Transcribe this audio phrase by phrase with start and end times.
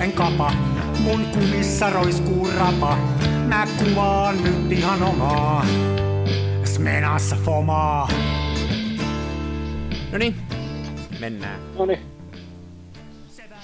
[0.00, 0.52] en kapa.
[1.00, 2.96] Mun kumissa roiskuu rapa.
[3.46, 5.66] Mä kuvaan nyt ihan omaa.
[6.64, 8.08] Smenassa fomaa.
[10.12, 10.34] No niin,
[11.20, 11.60] mennään.
[11.78, 11.98] No niin.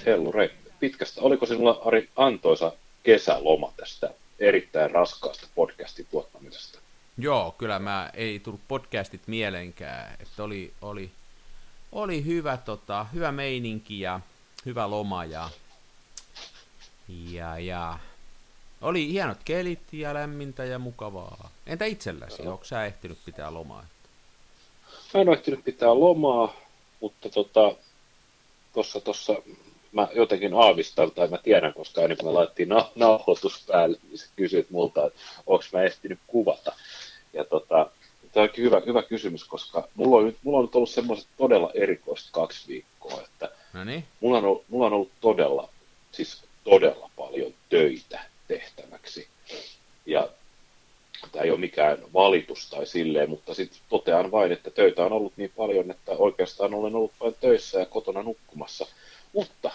[0.06, 0.50] Hellure,
[0.80, 1.20] pitkästä.
[1.20, 2.72] Oliko sinulla Ari antoisa
[3.02, 6.78] kesäloma tästä erittäin raskaasta podcastin tuottamisesta?
[7.18, 11.10] Joo, kyllä mä ei tullut podcastit mielenkään, että oli, oli,
[11.92, 14.20] oli hyvä, tota, hyvä meininki ja
[14.66, 15.50] hyvä loma ja,
[17.08, 17.98] ja, ja
[18.82, 21.50] oli hienot kelit ja lämmintä ja mukavaa.
[21.66, 23.86] Entä itselläsi, onko sä ehtinyt pitää lomaa?
[25.14, 26.56] Mä en ole ehtinyt pitää lomaa,
[27.00, 27.74] mutta tota,
[28.72, 29.34] tossa, tossa
[29.92, 34.18] mä jotenkin aavistan, tai mä tiedän, koska ennen kuin me laitettiin na- nauhoitus päälle, niin
[34.18, 36.72] sä kysyit multa, että onko mä ehtinyt kuvata.
[37.32, 37.90] Ja tota,
[38.32, 41.70] tämä onkin hyvä, hyvä kysymys, koska mulla on, nyt, mulla on nyt ollut semmoiset todella
[41.74, 45.68] erikoiset kaksi viikkoa, että No niin, mulla on, mulla on ollut todella,
[46.12, 49.28] siis todella paljon töitä tehtäväksi.
[50.06, 50.28] Ja
[51.32, 55.32] tämä ei ole mikään valitus tai silleen, mutta sitten totean vain, että töitä on ollut
[55.36, 58.86] niin paljon, että oikeastaan olen ollut vain töissä ja kotona nukkumassa.
[59.32, 59.70] Mutta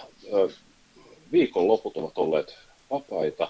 [1.32, 2.58] viikonloput ovat olleet
[2.92, 3.48] vapaita.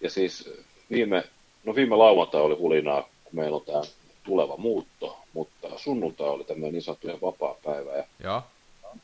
[0.00, 0.50] Ja siis
[0.90, 1.24] viime,
[1.64, 3.82] no viime lauantai oli hulinaa, kun meillä on tämä
[4.24, 8.04] tuleva muutto, mutta sunnuntai oli tämmöinen niin sanottu ihan vapaa päivä.
[8.18, 8.42] Ja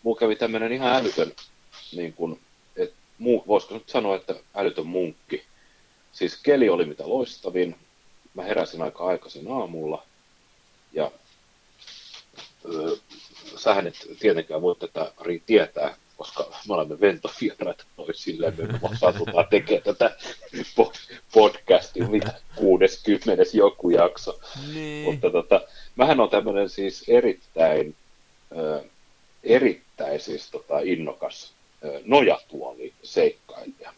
[0.03, 1.33] mulla kävi tämmöinen ihan älytön,
[1.97, 2.41] niin kuin,
[3.21, 5.45] muu, voisiko nyt sanoa, että älytön munkki.
[6.13, 7.77] Siis keli oli mitä loistavin.
[8.35, 10.03] Mä heräsin aika aikaisin aamulla.
[10.93, 11.11] Ja
[12.65, 12.97] öö,
[13.57, 15.13] sähän et tietenkään voi tätä
[15.47, 20.17] tietää, koska me olemme ventovieraita toisilleen, me vaan satutaan tekemään tätä
[20.81, 24.41] po- podcastia, mitä 60 joku jakso.
[24.75, 25.05] Niin.
[25.05, 25.61] Mutta tota,
[25.97, 27.95] mähän on tämmöinen siis erittäin,
[28.57, 28.85] ö,
[29.43, 31.53] erittäin siis tota innokas
[32.05, 33.93] nojatuoli seikkailija.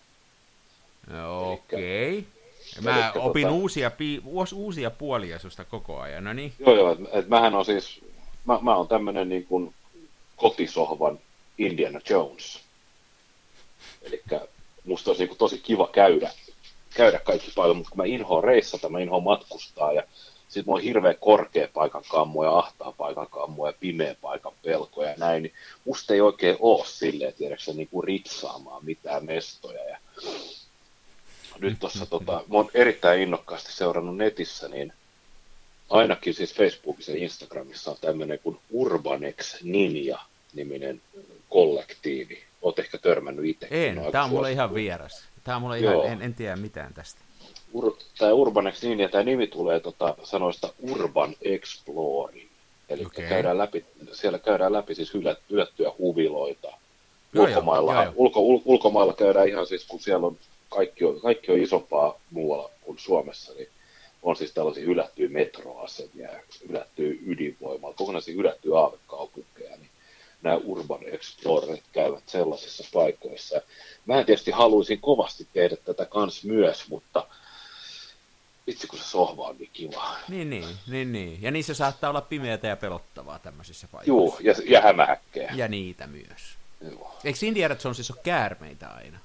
[1.53, 2.19] Okei.
[2.19, 2.32] Okay.
[2.81, 6.53] Mä elikkä opin tota- uusia, pi- uus- uusia puolia susta koko ajan, no niin.
[6.59, 8.00] Joo, joo, että et mähän on siis,
[8.44, 9.75] mä, mä oon tämmöinen niin kuin
[10.37, 11.19] kotisohvan
[11.59, 12.60] Indiana Jones.
[14.03, 14.22] Eli
[14.84, 16.31] musta olisi niin kuin tosi kiva käydä,
[16.94, 20.03] käydä kaikki paljon, mutta kun mä inhoan reissata, mä inhoan matkustaa ja
[20.53, 25.05] sitten mulla on hirveä korkea paikan kammo ja ahtaa paikan kammo ja pimeä paikan pelko
[25.05, 25.53] ja näin, niin
[25.85, 29.85] musta ei oikein ole silleen, tiedätkö niin kuin ritsaamaan mitään mestoja.
[29.85, 29.99] Ja
[31.59, 34.93] nyt tuossa, tota, mä oon erittäin innokkaasti seurannut netissä, niin
[35.91, 41.01] ainakin siis Facebookissa ja Instagramissa on tämmöinen kuin Urbanex Ninja-niminen
[41.49, 42.43] kollektiivi.
[42.63, 43.69] Oot ehkä törmännyt itse.
[43.71, 45.25] En, tää on mulle ihan vieras.
[45.45, 47.21] Tää on mulle ihan, en, en tiedä mitään tästä.
[47.72, 52.49] Ur, tämä Urbanex Ninja, tämä nimi tulee tota, sanoista Urban Exploring.
[52.88, 53.28] Eli okay.
[53.28, 56.69] käydään läpi, siellä käydään läpi siis hylät, hylättyjä huviloita.
[56.69, 56.78] Joo,
[57.33, 58.12] joo, ulkomailla, joo, joo.
[58.16, 60.37] Ulko, ul, ulkomailla käydään ihan siis, kun siellä on
[60.69, 63.69] kaikki, on kaikki on isompaa muualla kuin Suomessa, niin
[64.22, 66.28] on siis tällaisia hylättyjä metroasemia,
[66.69, 69.91] hylättyjä ydinvoimaa, kokonaisia hylättyjä aavekaupunkeja, niin
[70.43, 73.60] nämä Urban Explorerit käyvät sellaisissa paikoissa.
[74.06, 77.27] Mä tietysti haluaisin kovasti tehdä tätä kans myös, mutta
[78.67, 80.17] vitsi kun se sohva on niin kiva.
[80.28, 81.43] Niin, niin, niin, niin.
[81.43, 84.09] Ja niissä saattaa olla pimeätä ja pelottavaa tämmöisissä paikoissa.
[84.09, 85.53] Juu, ja, ja hämähäkkejä.
[85.55, 86.43] Ja niitä myös.
[86.91, 87.19] Joo.
[87.25, 89.19] Eikö Indiana Jonesissa ole käärmeitä aina?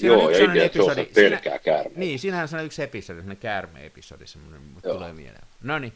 [0.00, 2.00] Joo, on yksi ja Indiana Jones pelkää käärmeitä.
[2.00, 4.96] Niin, siinähän on yksi episodi, sellainen käärme-episodi, semmoinen, mutta Joo.
[4.96, 5.44] tulee mieleen.
[5.62, 5.92] No niin,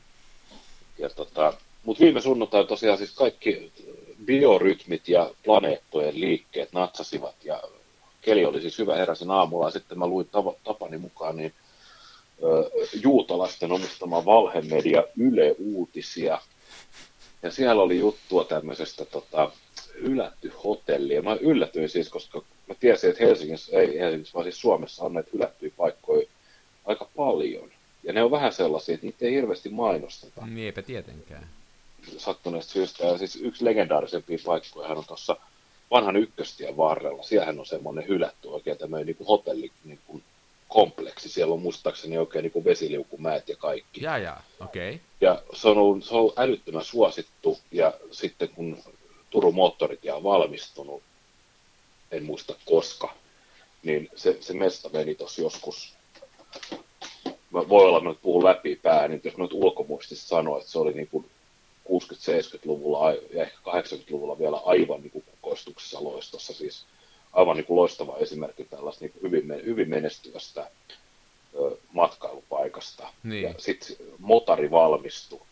[0.98, 1.52] Ja tota,
[1.84, 3.72] mutta viime sunnuntai tosiaan siis kaikki
[4.24, 7.62] biorytmit ja planeettojen liikkeet natsasivat ja
[8.22, 10.28] keli oli siis hyvä heräsin aamulla ja sitten mä luin
[10.64, 11.54] tapani mukaan niin
[13.02, 16.40] juutalaisten omistama valhemedia Yle Uutisia
[17.42, 19.52] ja siellä oli juttua tämmöisestä tota,
[20.02, 24.60] hylätty hotelli ja mä yllätyin siis, koska mä tiesin, että Helsingissä, ei Helsingissä, vaan siis
[24.60, 26.26] Suomessa on näitä hylättyjä paikkoja
[26.84, 27.70] aika paljon.
[28.02, 31.46] Ja ne on vähän sellaisia, että niitä ei hirveästi mainosteta niin eipä tietenkään.
[32.16, 33.06] sattuneesta syystä.
[33.06, 35.36] Ja siis yksi legendaarisempia paikkoja on tuossa
[35.90, 37.22] vanhan ykköstien varrella.
[37.22, 40.22] Siellähän on semmoinen hylätty oikein tämmöinen niin kuin hotelli niin kuin
[40.68, 41.28] kompleksi.
[41.28, 44.02] Siellä on muistaakseni oikein niin kuin vesiliukumäet ja kaikki.
[44.04, 44.88] Jaa, okei.
[44.90, 45.00] Okay.
[45.20, 47.58] Ja se on, ollut, se on ollut älyttömän suosittu.
[47.72, 48.78] Ja sitten kun
[49.30, 51.02] Turun moottoritie on valmistunut,
[52.10, 53.14] en muista koska,
[53.82, 55.94] niin se, se mesta meni tuossa joskus,
[57.50, 60.58] mä- voi olla, että mä nyt puhun läpi pää, niin jos mä nyt ulkomuistista sanoa,
[60.58, 61.30] että se oli niin kuin
[61.88, 66.84] 60-70-luvulla ai- ja ehkä 80-luvulla vielä aivan niin kuin kukoistuksessa loistossa, siis
[67.32, 70.70] aivan niin kuin loistava esimerkki tällaista niin hyvin, hyvin menestyvästä
[71.54, 73.08] ö, matkailupaikasta.
[73.22, 73.42] Niin.
[73.42, 75.42] Ja sitten motari valmistui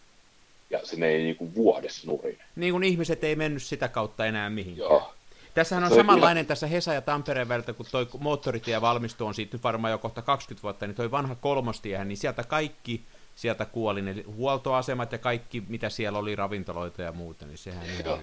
[0.71, 2.38] ja se meni niin kuin vuodessa nurin.
[2.56, 4.91] Niin kuin ihmiset ei mennyt sitä kautta enää mihinkään.
[4.91, 5.15] Joo.
[5.55, 9.59] Tässähän on Se- samanlainen tässä Hesa ja Tampereen välillä, kun toi moottoritie valmistuu, on siitä
[9.62, 13.05] varmaan jo kohta 20 vuotta, niin toi vanha kolmostiehän, niin sieltä kaikki
[13.35, 18.20] sieltä kuoli, ne huoltoasemat ja kaikki, mitä siellä oli, ravintoloita ja muuta, niin sehän Joo.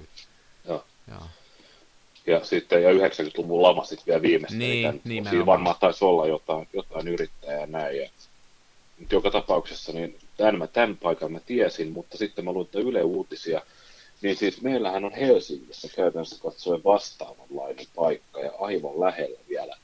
[0.68, 0.86] Joo.
[1.08, 1.22] Joo.
[2.28, 4.58] Ja sitten ja 90-luvun lama sitten vielä viimeistä.
[4.58, 5.46] Niin, Siinä nimenomaan.
[5.46, 7.98] varmaan taisi olla jotain, jotain yrittäjää ja näin.
[7.98, 8.10] Ja,
[9.00, 13.04] mutta joka tapauksessa niin tämän, mä, tämän paikan mä tiesin, mutta sitten mä luin Yle
[13.04, 13.62] Uutisia,
[14.22, 19.78] niin siis meillähän on Helsingissä käytännössä katsoen vastaavanlainen paikka ja aivan lähellä vielä.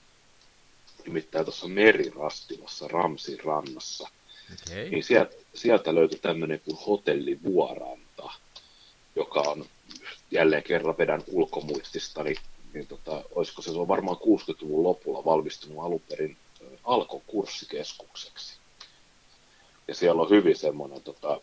[1.06, 4.10] Nimittäin tuossa Merirastilassa Ramsin rannassa.
[4.54, 4.90] Okei.
[4.90, 8.30] Niin sieltä, sieltä löytyi tämmöinen kuin hotelli Vuoranta,
[9.16, 9.66] joka on
[10.32, 12.38] jälleen kerran vedän ulkomuistista, niin,
[12.74, 18.58] niin tota, olisiko se, se on varmaan 60-luvun lopulla valmistunut alun perin ö, Alkon kurssikeskukseksi.
[19.88, 21.42] Ja siellä on hyvin semmoinen, tota,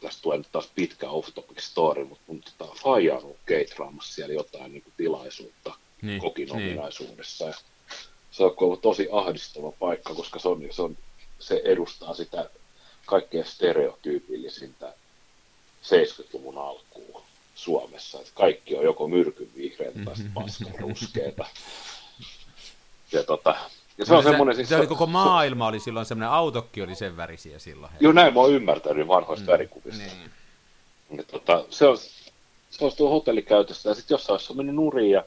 [0.00, 4.34] tästä tulee nyt taas pitkä off-topic story, mutta mun tota, faija on ollut keitраamassa siellä
[4.34, 6.56] jotain niin kuin tilaisuutta Niin, kokin niin.
[6.56, 7.44] ominaisuudessa.
[7.44, 7.54] Ja
[8.30, 10.96] se on ollut tosi ahdistava paikka, koska se, on, se, on,
[11.38, 12.50] se edustaa sitä
[13.06, 14.94] kaikkein stereotyypillisintä
[15.82, 17.22] 70-luvun alkuun
[17.58, 18.18] Suomessa.
[18.18, 21.46] Että kaikki on joko myrkyn vihreätä tai sitten paskan ruskeata.
[23.12, 23.54] Ja, tota,
[23.98, 24.54] ja se on se, semmoinen...
[24.54, 27.92] se, siis se oli koko maailma oli silloin semmoinen, autokki oli sen värisiä silloin.
[28.00, 29.52] Joo, näin mä oon ymmärtänyt vanhoista mm.
[29.52, 30.02] värikuvista.
[30.02, 30.30] Niin.
[31.16, 31.98] Ja tota, se on,
[32.70, 35.24] se on tuo hotellikäytössä ja sitten jossain se on mennyt nurin ja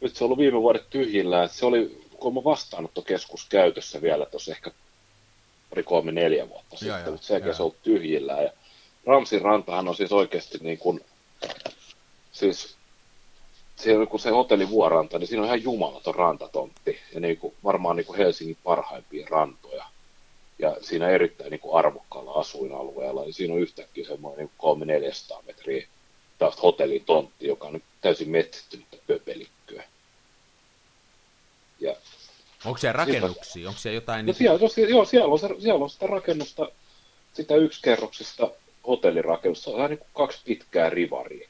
[0.00, 1.48] nyt se on ollut viime vuodet tyhjillään.
[1.48, 4.70] Se oli kolme vastaanottokeskus käytössä vielä tuossa ehkä
[5.70, 7.56] pari, kolme, neljä vuotta sitten, joo, mutta sen jälkeen joo.
[7.56, 8.44] se on ollut tyhjillään.
[8.44, 8.52] Ja
[9.06, 11.00] Ramsin rantahan on siis oikeasti niin kuin,
[12.32, 12.76] siis
[13.76, 17.96] siellä kun se hotelli Vuoranta, niin siinä on ihan jumalaton rantatontti ja niin kuin, varmaan
[17.96, 19.84] niin kuin Helsingin parhaimpia rantoja.
[20.58, 25.86] Ja siinä erittäin niin kuin arvokkaalla asuinalueella, niin siinä on yhtäkkiä semmoinen niin 300-400 metriä
[26.38, 29.84] taas hotellin tontti, joka on nyt täysin metsittynyttä pöpelikköä.
[31.80, 31.96] Ja
[32.64, 33.68] Onko siellä rakennuksia?
[33.68, 34.26] Onko siellä jotain...
[34.26, 34.36] No Niin...
[34.36, 36.68] siellä, siellä, joo, siellä, on, se, siellä on sitä rakennusta,
[37.32, 38.50] sitä yksikerroksista
[38.86, 41.48] hotellirakennusta, se on niin kuin kaksi pitkää rivaria.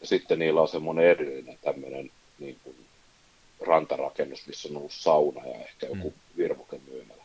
[0.00, 2.76] Ja sitten niillä on semmoinen erillinen tämmöinen niin kuin
[3.66, 6.36] rantarakennus, missä on ollut sauna ja ehkä joku mm.
[6.36, 7.22] virvokemyymälä.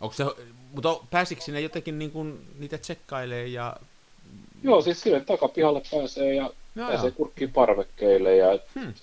[0.00, 0.24] Onko se,
[0.72, 3.76] mutta pääsikö sinne jotenkin niin kuin, niitä tsekkailee ja...
[4.62, 8.94] Joo, siis sinne takapihalle pääsee ja Joo, pääsee kurkkiin parvekkeille ja Hmm.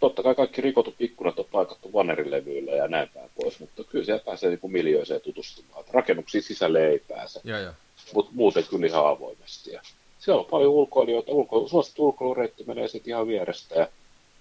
[0.00, 4.24] totta kai kaikki rikotut ikkunat on paikattu vanerilevyillä ja näin päin pois, mutta kyllä siellä
[4.24, 5.84] pääsee niin kuin miljöiseen tutustumaan.
[5.92, 7.40] Rakennuksiin sisälle ei pääse.
[7.44, 7.72] Joo, joo.
[8.14, 9.72] Mutta muuten kyllä ihan avoimesti.
[9.72, 9.82] Ja
[10.18, 13.88] siellä on paljon ulkoilijoita, ulko, suosittu ulkoilureitti menee sitten ihan vierestä, ja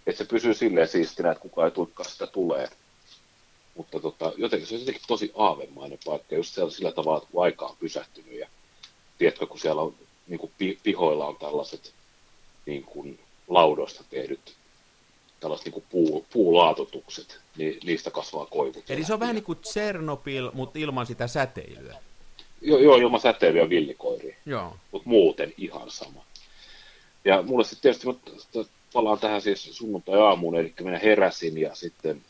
[0.07, 2.69] että se pysyy silleen siistinä, että kukaan ei tuikkaa sitä tulee.
[3.75, 7.43] Mutta tota, jotenkin se on jotenkin tosi aavemainen paikka, just siellä sillä tavalla, että kun
[7.43, 8.47] aika on pysähtynyt, ja
[9.17, 9.95] tiedätkö, kun siellä on,
[10.27, 11.93] niin kuin pi, pihoilla on tällaiset
[12.65, 14.55] niin kuin laudoista tehdyt
[15.43, 18.89] tällaiset niin kuin puu, puulaatotukset, niin niistä kasvaa koivut.
[18.89, 21.95] Eli se on vähän niin kuin Tsernobyl, mutta ilman sitä säteilyä.
[22.63, 24.35] Joo, joo ilman säteilyä villikoiria.
[24.45, 24.77] Joo.
[24.91, 26.25] mutta muuten ihan sama.
[27.25, 28.63] Ja mulle sitten tietysti, mä
[28.93, 32.21] palaan tähän siis sunnuntai-aamuun, eli minä heräsin ja sitten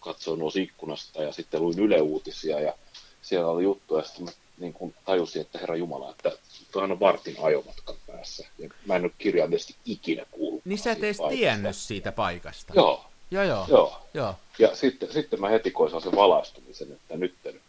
[0.00, 2.74] katsoin ulos ikkunasta ja sitten luin Yle Uutisia ja
[3.22, 6.32] siellä oli juttu ja sitten mä niin kuin tajusin, että herra Jumala, että
[6.72, 8.46] tuohan on vartin ajomatkan päässä.
[8.58, 10.64] Ja mä en ole kirjaimellisesti ikinä kuullut.
[10.64, 12.72] Niin sä et edes tiennyt siitä paikasta.
[12.76, 13.66] Joo, Joo, joo.
[13.68, 14.00] joo.
[14.14, 14.34] joo.
[14.58, 17.62] Ja sitten, sitten mä heti koin sen valaistumisen, että nyt, nyt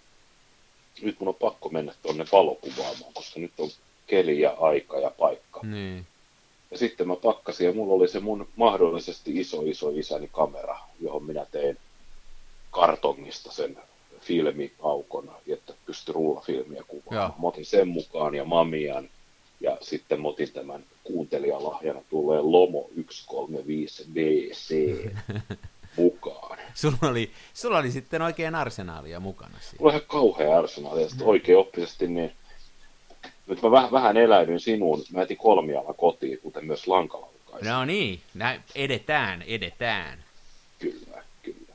[1.20, 3.70] mun on pakko mennä tuonne valokuvaamaan, koska nyt on
[4.08, 5.60] keli ja aika ja paikka.
[5.64, 6.06] Niin.
[6.72, 11.24] Ja sitten mä pakkasin ja mulla oli se mun mahdollisesti iso iso isäni kamera, johon
[11.24, 11.78] minä tein
[12.72, 13.78] kartongista sen
[14.22, 17.32] filmiaukon, että pystyi rullafilmiä kuvaamaan.
[17.32, 17.42] Joo.
[17.42, 19.10] Mä otin sen mukaan ja Mamian
[19.62, 24.76] ja sitten mä otin tämän kuuntelijalahjana tulee Lomo 135 BC
[25.98, 26.37] mukaan.
[26.78, 29.78] Sulla oli, sulla oli sitten oikein arsenaalia mukana siinä.
[29.80, 32.36] Mulla on ihan kauhea arsenaali ja sitten oikein oppisesti, niin
[33.48, 35.04] nyt mä vähän, vähän eläydyin sinuun.
[35.12, 37.72] Mä etin kolmiala kotiin, kuten myös lankalaukaisen.
[37.74, 40.24] No niin, näin, edetään, edetään.
[40.80, 41.74] Kyllä, kyllä.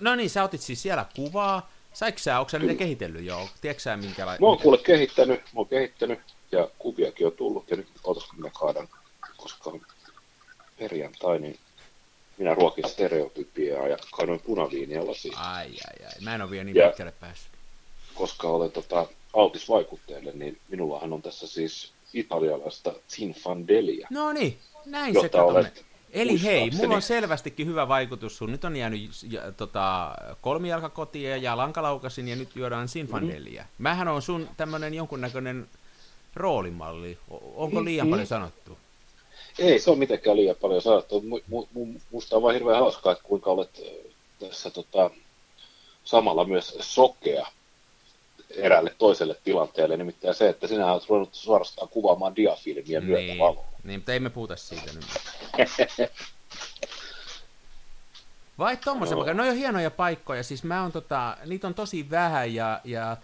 [0.00, 1.70] No niin, sä otit siis siellä kuvaa.
[1.92, 3.48] Saiko sä, onko sä niitä kehitellyt jo?
[3.60, 4.40] Tiedätkö sä minkälainen?
[4.40, 6.20] Mä oon kuule kehittänyt, mä oon kehittänyt
[6.52, 8.88] ja kuviakin on tullut ja nyt otas minä kaadan,
[9.36, 9.80] koska on
[10.78, 11.58] perjantai, niin
[12.38, 16.12] minä ruokin stereotypiaa ja kaadoin punaviinia lasiin, Ai, ai, ai.
[16.20, 17.52] Mä en ole vielä niin Ja- pitkälle päässyt.
[18.14, 25.14] koska olen tota, altis vaikutteelle, niin minullahan on tässä siis italialaista Zinfandelia, No niin, näin
[25.20, 28.52] se olet Eli hei, mulla on selvästikin hyvä vaikutus sun.
[28.52, 33.62] Nyt on jäänyt ja, tota, kolmijalkakotia ja lankalaukasin ja nyt juodaan Sinfandelia.
[33.62, 33.82] Mm-hmm.
[33.82, 35.68] Mähän on sun tämmönen jonkunnäköinen
[36.34, 37.18] roolimalli.
[37.54, 38.10] Onko liian Mhm.
[38.10, 38.78] paljon sanottu?
[39.58, 41.20] Ei se ole mitenkään liian paljon sanottu.
[41.20, 43.82] Mu, mu, musta on vaan hirveän hauskaa, että kuinka olet
[44.38, 45.10] tässä tota,
[46.04, 47.46] samalla myös sokea
[48.50, 53.64] eräälle toiselle tilanteelle, nimittäin se, että sinä olet ruvennut suorastaan kuvaamaan diafilmiä niin, myötävaloa.
[53.84, 55.04] Niin, mutta ei me puhuta siitä nyt.
[58.58, 59.24] Vai tommosen, no.
[59.24, 63.16] ne on jo hienoja paikkoja, siis mä on tota, niitä on tosi vähän ja, ja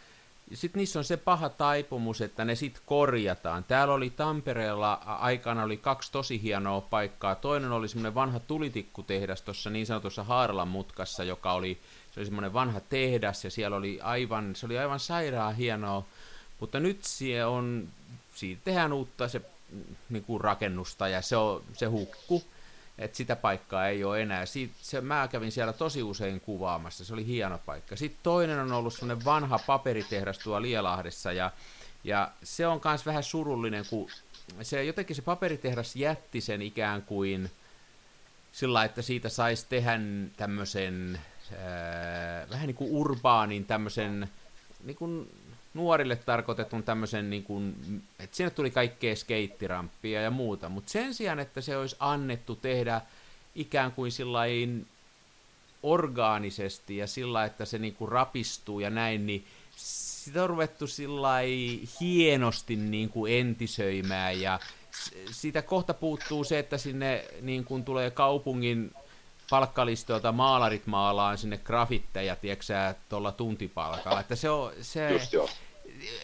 [0.54, 3.64] sitten niissä on se paha taipumus, että ne sitten korjataan.
[3.64, 7.34] Täällä oli Tampereella aikana oli kaksi tosi hienoa paikkaa.
[7.34, 11.78] Toinen oli semmoinen vanha tulitikkutehdas tuossa niin sanotussa Haaralan mutkassa, joka oli,
[12.14, 16.04] se oli semmoinen vanha tehdas ja siellä oli aivan, se oli aivan sairaan hienoa.
[16.60, 17.88] Mutta nyt se on,
[18.34, 19.42] siitä tehdään uutta se
[20.10, 22.42] niin kuin rakennusta ja se, on, se hukku
[23.00, 24.46] että sitä paikkaa ei ole enää.
[24.46, 27.96] Siit, se, mä kävin siellä tosi usein kuvaamassa, se oli hieno paikka.
[27.96, 31.50] Sitten toinen on ollut semmoinen vanha paperitehdas tuolla Lielahdessa, ja,
[32.04, 34.10] ja se on myös vähän surullinen, kun
[34.62, 37.50] se jotenkin se paperitehdas jätti sen ikään kuin
[38.52, 40.00] sillä että siitä saisi tehdä
[40.36, 41.20] tämmöisen
[41.52, 44.30] äh, vähän niin kuin urbaanin tämmöisen
[44.84, 45.30] niin kuin
[45.74, 47.74] nuorille tarkoitetun tämmöisen, niin kuin,
[48.18, 53.00] että sinne tuli kaikkea skeittirampia ja muuta, mutta sen sijaan, että se olisi annettu tehdä
[53.54, 54.86] ikään kuin sillain
[55.82, 59.46] orgaanisesti ja sillä, että se niin kuin rapistuu ja näin, niin
[59.76, 60.84] sitä on ruvettu
[62.00, 64.60] hienosti niin kuin entisöimään ja
[65.30, 68.94] siitä kohta puuttuu se, että sinne niin kuin tulee kaupungin
[69.50, 74.20] palkkalistoilta maalarit maalaan sinne grafitteja, tiedätkö tuolla tuntipalkalla.
[74.20, 75.48] Että se on, se, Just joo.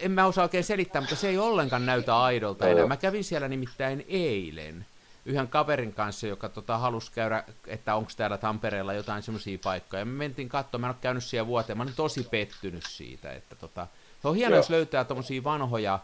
[0.00, 2.87] En mä osaa oikein selittää, mutta se ei ollenkaan näytä aidolta enää.
[2.87, 4.87] Mä kävin siellä nimittäin eilen
[5.26, 10.04] yhden kaverin kanssa, joka tota, halusi käydä, että onko täällä Tampereella jotain semmoisia paikkoja.
[10.04, 13.54] Me mentiin katsomaan, mä en ole käynyt siellä vuoteen, mä olen tosi pettynyt siitä, että
[13.54, 13.87] tota,
[14.23, 15.99] se on hienoa, jos löytää tuommoisia vanhoja,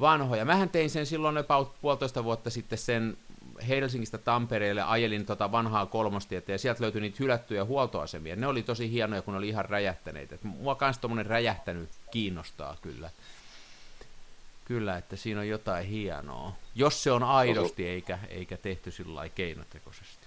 [0.00, 0.44] vanhoja.
[0.44, 3.16] Mähän tein sen silloin about puolitoista vuotta sitten sen
[3.68, 8.36] Helsingistä Tampereelle ajelin tota vanhaa kolmostietä ja sieltä löytyi niitä hylättyjä huoltoasemia.
[8.36, 10.34] Ne oli tosi hienoja, kun ne oli ihan räjähtäneitä.
[10.34, 13.10] Et mua kans tommonen räjähtänyt kiinnostaa kyllä.
[14.64, 16.52] Kyllä, että siinä on jotain hienoa.
[16.74, 20.26] Jos se on aidosti eikä, eikä tehty sillä keinotekoisesti.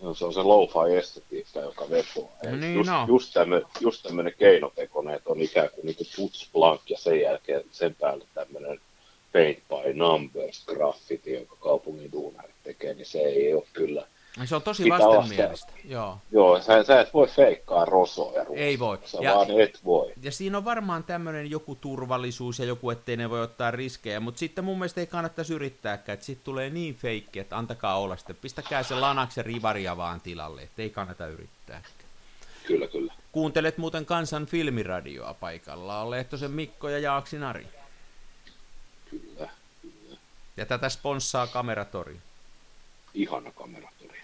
[0.00, 1.84] No, se on se lo-fi estetiikka, joka.
[2.44, 3.04] No niin, just, no.
[3.08, 7.20] just, tämmöinen, just tämmöinen keinotekoinen, että on ikään kuin, niin kuin puts blank ja sen
[7.20, 8.80] jälkeen sen päälle tämmöinen
[9.36, 14.06] paint by numbers graffiti, jonka kaupungin duunarit tekee, niin se ei ole kyllä.
[14.44, 16.18] Se on tosi vastenmielistä, joo.
[16.32, 18.64] Joo, sä, sä et voi feikkaa rosoja ruusta.
[18.64, 18.98] Ei voi.
[19.04, 20.12] Sä ja, vaan et voi.
[20.22, 24.38] Ja siinä on varmaan tämmöinen joku turvallisuus ja joku, ettei ne voi ottaa riskejä, mutta
[24.38, 28.36] sitten mun mielestä ei kannattaisi yrittääkään, että sitten tulee niin feikki, että antakaa olla sitten,
[28.36, 31.82] pistäkää se lanaksen rivaria vaan tilalle, että ei kannata yrittää.
[32.66, 33.12] Kyllä, kyllä.
[33.32, 37.66] Kuuntelet muuten Kansan filmiradioa paikalla, Lehtosen Mikko ja Jaaksi Nari.
[39.20, 39.50] Kyllä,
[39.82, 40.16] kyllä.
[40.56, 42.16] Ja tätä sponssaa Kameratori.
[43.14, 44.20] Ihana kameratori.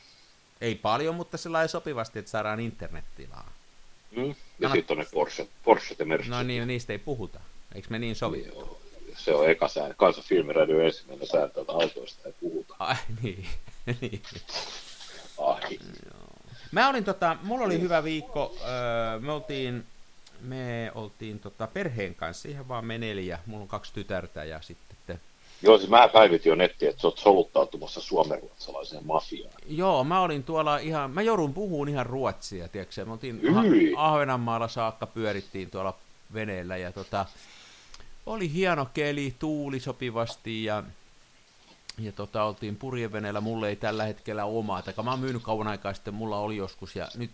[0.61, 3.53] Ei paljon, mutta sillä sopivasti, että saadaan internettilaa.
[4.11, 4.29] Mm.
[4.29, 4.79] Ja Kannat...
[4.79, 6.31] sitten on ne Porsche, Porsche ja Mercedes.
[6.31, 7.41] No niin, niistä ei puhuta.
[7.75, 8.47] Eikö me niin sovi?
[8.47, 8.79] Joo.
[9.17, 9.95] Se on eka sääntö.
[9.99, 12.75] Kansan filmiradio ensimmäinen sääntö, että autoista ei puhuta.
[12.79, 13.47] Ai niin.
[14.01, 14.23] niin.
[15.39, 15.79] Ai.
[16.73, 18.57] Mä olin tota, mulla oli hyvä viikko.
[18.61, 19.87] Öö, me oltiin
[20.43, 23.39] me oltiin tota, perheen kanssa ihan vaan me neljä.
[23.47, 25.19] Mulla on kaksi tytärtä ja sitten te...
[25.63, 29.55] Joo, siis mä päivitin jo nettiin, että sä oot soluttautumassa suomenruotsalaiseen mafiaan.
[29.67, 34.69] Joo, mä olin tuolla ihan, mä joudun puhumaan ihan ruotsia, tiedätkö Me oltiin ah- Ahvenanmaalla
[34.69, 35.95] saakka, pyörittiin tuolla
[36.35, 37.27] veneellä ja tota,
[38.27, 40.83] oli hieno keli, tuuli sopivasti ja
[41.99, 45.95] ja tota, oltiin purjeveneellä, mulle ei tällä hetkellä omaa, tai mä oon myynyt kauan aikaa
[45.95, 47.31] sitten, mulla oli joskus, ja nyt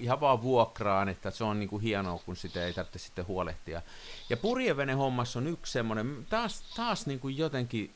[0.00, 3.82] ihan vaan vuokraan, että se on niin kuin hienoa, kun sitä ei tarvitse sitten huolehtia.
[4.30, 7.90] Ja purjevene hommassa on yksi semmoinen, taas, taas niin kuin jotenkin,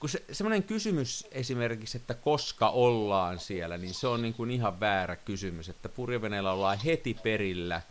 [0.00, 4.80] kun se, semmoinen kysymys esimerkiksi, että koska ollaan siellä, niin se on niin kuin ihan
[4.80, 7.82] väärä kysymys, että purjeveneellä ollaan heti perillä,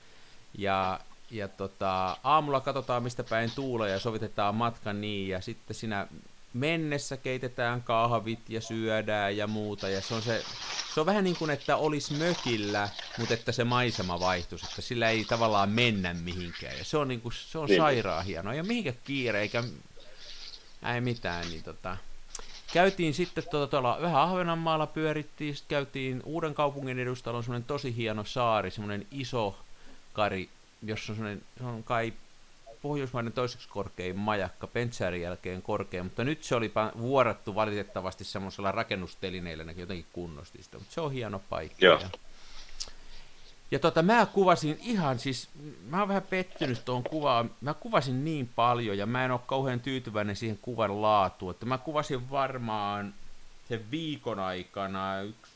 [0.57, 0.99] ja,
[1.31, 6.07] ja tota, aamulla katsotaan mistä päin tuulee ja sovitetaan matka niin, ja sitten siinä
[6.53, 9.89] mennessä keitetään kahvit ja syödään ja muuta.
[9.89, 10.43] Ja se on, se,
[10.93, 15.09] se on vähän niin kuin, että olisi mökillä, mutta että se maisema vaihtuisi, että sillä
[15.09, 16.77] ei tavallaan mennä mihinkään.
[16.77, 17.81] Ja se on, niin kuin, se on niin.
[17.81, 18.53] sairaan hienoa.
[18.53, 19.63] Ja mihinkä kiire, eikä
[20.93, 21.49] ei mitään.
[21.49, 21.97] Niin tota,
[22.73, 27.95] käytiin sitten tuota, tuolla vähän Ahvenanmaalla pyörittiin, sitten käytiin Uuden kaupungin edustalla, on semmoinen tosi
[27.95, 29.57] hieno saari, semmoinen iso
[30.13, 30.49] kari,
[30.81, 32.13] jossa on semmoinen, se on kai
[32.83, 39.63] Pohjoismaiden toiseksi korkein majakka, Pentsäärin jälkeen korkein, mutta nyt se oli vuorattu valitettavasti semmoisella rakennustelineillä,
[39.63, 41.85] ne jotenkin kunnosti sitä, mutta se on hieno paikka.
[41.85, 41.99] Joo.
[43.71, 45.49] Ja, tota, mä kuvasin ihan siis,
[45.89, 49.79] mä oon vähän pettynyt tuon kuvaan, mä kuvasin niin paljon ja mä en ole kauhean
[49.79, 53.13] tyytyväinen siihen kuvan laatuun, että mä kuvasin varmaan
[53.69, 55.52] sen viikon aikana yksi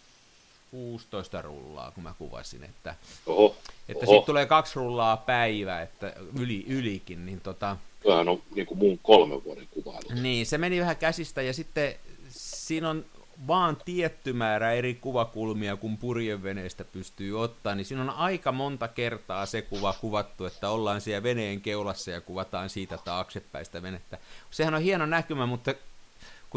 [0.72, 2.96] 16 rullaa, kun mä kuvasin, että,
[3.26, 3.56] Oho,
[3.90, 4.12] että oho.
[4.14, 9.00] siitä tulee kaksi rullaa päivä, että yli, ylikin, niin tota, Kyllähän on niin kuin mun
[9.04, 10.22] kolmen vuoden kuvailu.
[10.22, 11.96] niin, se meni vähän käsistä ja sitten
[12.30, 13.06] siinä on
[13.48, 19.46] vaan tietty määrä eri kuvakulmia, kun purjeveneestä pystyy ottaa, niin siinä on aika monta kertaa
[19.46, 24.18] se kuva kuvattu, että ollaan siellä veneen keulassa ja kuvataan siitä taaksepäin sitä venettä.
[24.52, 25.74] Sehän on hieno näkymä, mutta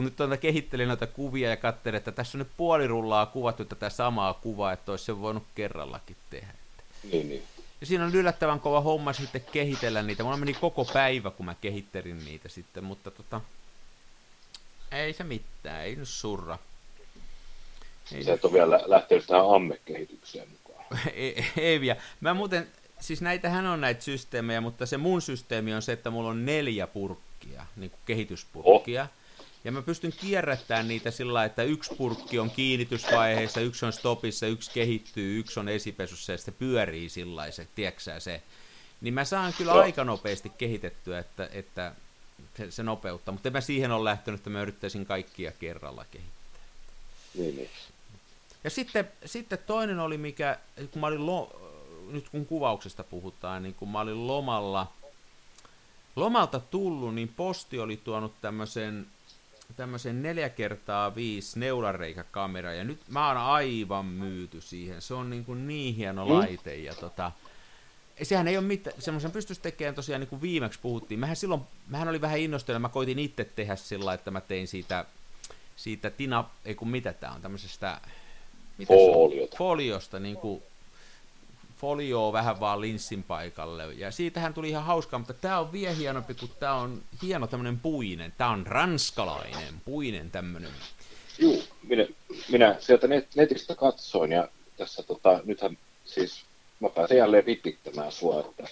[0.01, 3.65] kun nyt tuota kehittelin noita kuvia ja katselin, että tässä on nyt puoli rullaa kuvattu
[3.65, 6.55] tätä samaa kuvaa, että olisi se voinut kerrallakin tehdä.
[7.13, 7.43] Niin, niin.
[7.81, 10.23] Ja siinä on yllättävän kova homma sitten kehitellä niitä.
[10.23, 13.41] Mulla meni koko päivä, kun mä kehittelin niitä sitten, mutta tota...
[14.93, 16.59] Ei se mitään, ei nyt surra.
[18.13, 20.85] Ei, Sä et ole vielä lähtenyt tähän amme-kehitykseen mukaan.
[21.15, 22.01] ei, ei vielä.
[22.21, 22.69] Mä muuten,
[23.01, 26.87] siis näitähän on näitä systeemejä, mutta se mun systeemi on se, että mulla on neljä
[26.87, 29.09] purkkia, niin kuin kehityspurkkia.
[29.65, 34.71] Ja mä pystyn kierrättämään niitä sillä että yksi purkki on kiinnitysvaiheessa, yksi on stopissa, yksi
[34.71, 38.43] kehittyy, yksi on esipesussa ja sitten pyörii sillä se, tiedätkö se.
[39.01, 41.95] Niin mä saan kyllä aika nopeasti kehitettyä, että, että
[42.57, 43.33] se, se nopeuttaa.
[43.33, 46.61] Mutta en mä siihen ole lähtenyt, että mä yrittäisin kaikkia kerralla kehittää.
[47.35, 47.71] Niin, niin.
[48.65, 50.59] Ja sitten, sitten toinen oli, mikä,
[50.91, 51.61] kun mä olin, lo,
[52.11, 54.93] nyt kun kuvauksesta puhutaan, niin kun mä olin lomalla,
[56.17, 59.07] lomalta tullut, niin posti oli tuonut tämmöisen
[59.77, 65.03] tämmöisen 4 kertaa 5 neulareikäkamera, ja nyt mä oon aivan myyty siihen.
[65.03, 66.33] Se on niin, kuin niin hieno Mm.
[66.33, 67.33] laite, ja tota,
[68.23, 71.21] sehän ei ole mitään, semmoisen pystyisi tekemään tosiaan niin kuin viimeksi puhuttiin.
[71.21, 75.05] Mähän silloin, mähän oli vähän innostunut, mä koitin itse tehdä sillä että mä tein siitä,
[75.77, 78.01] siitä tina, ei kun mitä tää on, tämmöisestä,
[78.79, 78.95] mitä?
[78.95, 79.57] Foliota.
[79.57, 80.63] foliosta, niin kuin
[81.81, 83.95] folioa vähän vaan linssin paikalle.
[83.95, 87.81] Ja siitähän tuli ihan hauskaa, mutta tämä on vielä hienompi, kun tämä on hieno tämmöinen
[87.81, 88.33] puinen.
[88.39, 90.71] Tämä on ranskalainen puinen tämmöinen.
[91.39, 92.07] Juu, minä,
[92.51, 96.45] minä sieltä net, netistä katsoin ja tässä tota, nythän siis
[96.81, 98.69] mä pääsen jälleen vipittämään sua, että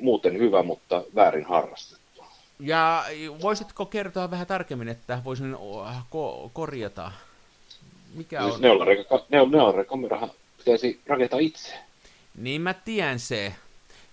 [0.00, 2.24] muuten hyvä, mutta väärin harrastettu.
[2.60, 3.04] Ja
[3.42, 7.12] voisitko kertoa vähän tarkemmin, että voisin oh, ko- korjata,
[8.14, 8.60] mikä Siis on...
[8.60, 11.74] neulareika- neul- neulareikamerahan pitäisi rakentaa itse.
[12.34, 13.54] Niin mä tiedän se.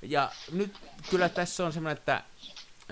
[0.01, 0.75] Ja nyt
[1.09, 2.23] kyllä tässä on semmoinen, että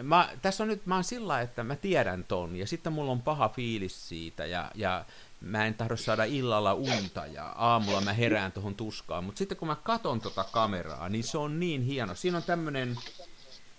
[0.04, 3.22] mä, tässä on nyt, mä oon sillä että mä tiedän ton, ja sitten mulla on
[3.22, 5.06] paha fiilis siitä, ja, ja
[5.42, 9.68] mä en tahdo saada illalla unta, ja aamulla mä herään tuohon tuskaan, mutta sitten kun
[9.68, 12.16] mä katon tota kameraa, niin se on niin hieno.
[12.16, 12.98] Siinä on tämmönen,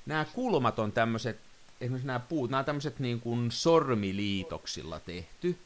[0.07, 1.41] nämä kulmat on tämmöiset,
[1.81, 5.59] esimerkiksi nämä puut, nämä on tämmöiset niin kuin sormiliitoksilla tehty,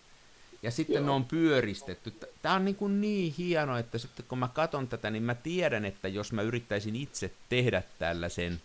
[0.62, 1.04] ja sitten Joo.
[1.04, 2.12] ne on pyöristetty.
[2.42, 5.84] Tämä on niin, kuin niin hieno, että sitten kun mä katson tätä, niin mä tiedän,
[5.84, 8.60] että jos mä yrittäisin itse tehdä tällaisen,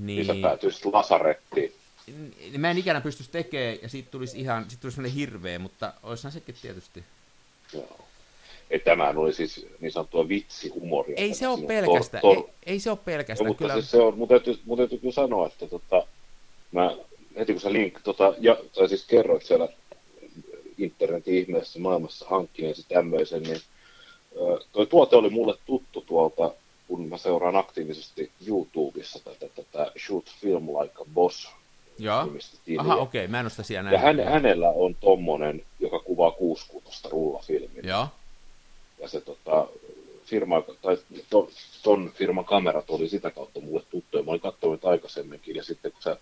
[0.00, 1.72] Niin sä niin päätyisit lasarettiin.
[2.40, 5.92] niin mä en ikänä pystyisi tekemään, ja siitä tulisi ihan, siitä tulisi sellainen hirveä, mutta
[6.02, 7.04] olisihan sekin tietysti.
[7.72, 7.98] Joo.
[8.70, 11.16] Et tämähän oli siis niin sanottua vitsihumoria.
[11.16, 13.74] Ei se ole pelkästään, tor- tor- ei, ei se ole pelkästään, mutta kyllä.
[13.74, 16.06] siis se on, mun täytyy, mun täytyy kyllä sanoa, että tota,
[16.72, 16.96] mä
[17.38, 19.68] heti kun sä link, tota, ja, tai siis kerroit siellä
[20.78, 23.60] internetin ihmeessä maailmassa hankkineesi tämmöisen, niin
[24.72, 26.54] toi tuote oli mulle tuttu tuolta,
[26.88, 31.48] kun mä seuraan aktiivisesti YouTubessa tätä, tätä Shoot Film Like a Boss
[31.98, 32.28] Joo.
[32.78, 36.30] Aha, okei, okay, mä en ole sitä siellä Ja hän, hänellä on tommonen, joka kuvaa
[36.30, 37.84] kuusikuutosta rullafilmin.
[37.84, 38.08] Joo.
[38.98, 39.66] Ja se tota,
[40.24, 40.98] firma, tai
[41.30, 41.50] to,
[41.82, 44.22] ton firman kamerat oli sitä kautta mulle tuttuja.
[44.22, 46.16] Mä olin katsonut aikaisemminkin, ja sitten kun sä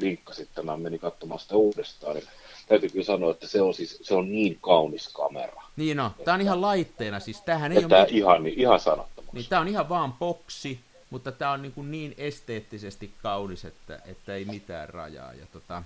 [0.00, 2.28] linkkasit tämän, meni katsomaan sitä uudestaan, niin
[2.68, 5.62] täytyy kyllä sanoa, että se on, siis, se on niin kaunis kamera.
[5.76, 8.04] Niin no, tää on ihan laitteena, siis tämähän ei Että ole...
[8.04, 9.36] mit- ihan, niin, ihan sanattomaksi.
[9.36, 14.00] Niin tää on ihan vaan boksi, mutta tää on niin, kuin niin esteettisesti kaunis, että,
[14.06, 15.32] että ei mitään rajaa.
[15.32, 15.82] Ja tota,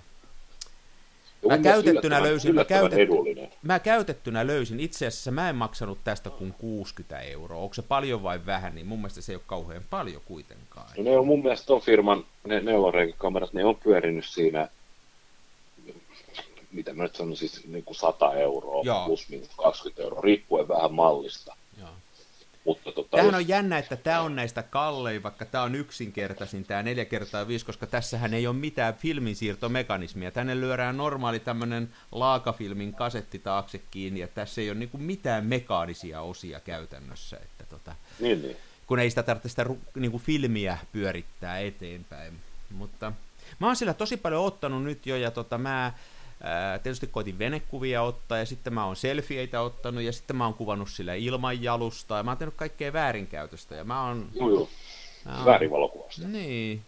[1.47, 3.09] mä käytettynä löysin- mä käytet-
[3.61, 7.57] mä käytettynä löysin, itse asiassa mä en maksanut tästä kuin 60 euroa.
[7.61, 10.87] Onko se paljon vai vähän, niin mun mielestä se ei ole kauhean paljon kuitenkaan.
[10.97, 14.67] No ne on mun mielestä ton firman, ne neulareikakamerat, ne on pyörinyt siinä,
[16.71, 19.05] mitä mä nyt sanon, siis niin kuin 100 euroa Joo.
[19.05, 21.55] plus minus 20 euroa, riippuen vähän mallista.
[22.65, 26.83] Mutta tota, Tämähän on jännä, että tämä on näistä kallein, vaikka tämä on yksinkertaisin, tämä
[26.83, 30.31] 4 kertaa 5 koska tässähän ei ole mitään filminsiirtomekanismia.
[30.31, 36.21] Tänne lyödään normaali tämmöinen laakafilmin kasetti taakse kiinni, ja tässä ei ole niinku mitään mekaanisia
[36.21, 37.37] osia käytännössä.
[37.37, 38.57] Että tota, Niin, niin.
[38.87, 42.33] kun ei sitä tarvitse sitä niinku filmiä pyörittää eteenpäin.
[42.69, 43.11] Mutta
[43.59, 45.93] mä oon sillä tosi paljon ottanut nyt jo, ja tota, mä
[46.43, 50.53] Ää, tietysti koitin venekuvia ottaa, ja sitten mä oon selfieitä ottanut, ja sitten mä oon
[50.53, 54.29] kuvannut sillä ilmanjalusta, ja mä oon tehnyt kaikkea väärinkäytöstä, ja mä oon...
[54.33, 54.69] Joo, joo.
[55.25, 56.27] mä oon- Väärinvalokuvasta.
[56.27, 56.81] Niin.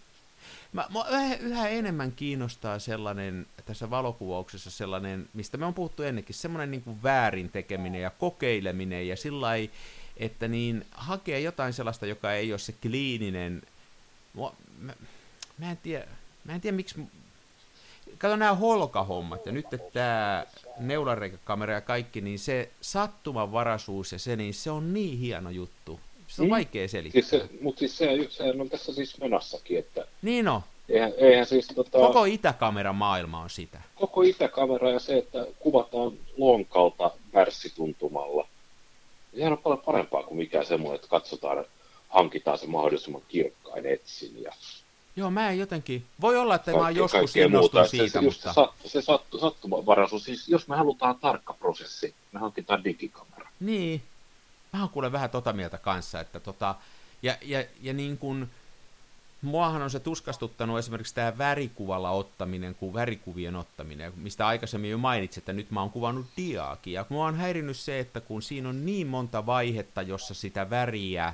[0.74, 1.00] Mä, mä
[1.40, 7.04] yhä, enemmän kiinnostaa sellainen, tässä valokuvauksessa sellainen, mistä me on puhuttu ennenkin, semmoinen niin kuin
[7.04, 9.48] väärin tekeminen ja kokeileminen, ja sillä
[10.18, 13.62] että niin hakee jotain sellaista, joka ei ole se kliininen,
[14.34, 14.94] Mua, mä,
[15.58, 16.08] mä en tiedä,
[16.44, 16.96] mä en tiedä miksi,
[18.18, 20.46] kato nämä holkahommat, ja nyt tämä
[20.80, 26.00] neulareikäkamera ja kaikki, niin se sattumanvaraisuus ja se, niin se on niin hieno juttu.
[26.28, 26.52] Se on Mm.
[26.52, 27.22] vaikea selittää.
[27.22, 30.62] Siis se, mutta siis se, sehän on tässä siis menassakin, että Niin on.
[30.90, 33.82] eihän, eihän siis tota, Koko itäkameran maailma on sitä.
[33.96, 38.48] koko itäkamera ja se, että kuvataan lonkalta värssituntumalla.
[39.36, 41.72] Sehän on paljon parempaa kuin mikään semmoinen, että katsotaan, että
[42.10, 44.52] hankitaan se mahdollisimman kirkkain etsin ja
[45.18, 46.06] Joo, mä en jotenkin...
[46.22, 48.54] Voi olla, että mä kaikkea, joskus innostun siitä, se, mutta...
[48.54, 53.50] se, se sattu, sattumanvaraisuus, siis jos me halutaan tarkka prosessi, me hankitaan digikamera.
[53.60, 54.04] Niin.
[54.74, 56.76] Mä oon kuule vähän tota mieltä kanssa, että tota...
[57.22, 58.48] Ja, ja, ja niin kun...
[59.42, 65.42] Muahan on se tuskastuttanut esimerkiksi tämä värikuvalla ottaminen, kuin värikuvien ottaminen, mistä aikaisemmin jo mainitsin,
[65.42, 66.94] että nyt mä oon kuvannut diaakin.
[66.94, 71.34] Ja mua on häirinnyt se, että kun siinä on niin monta vaihetta, jossa sitä väriä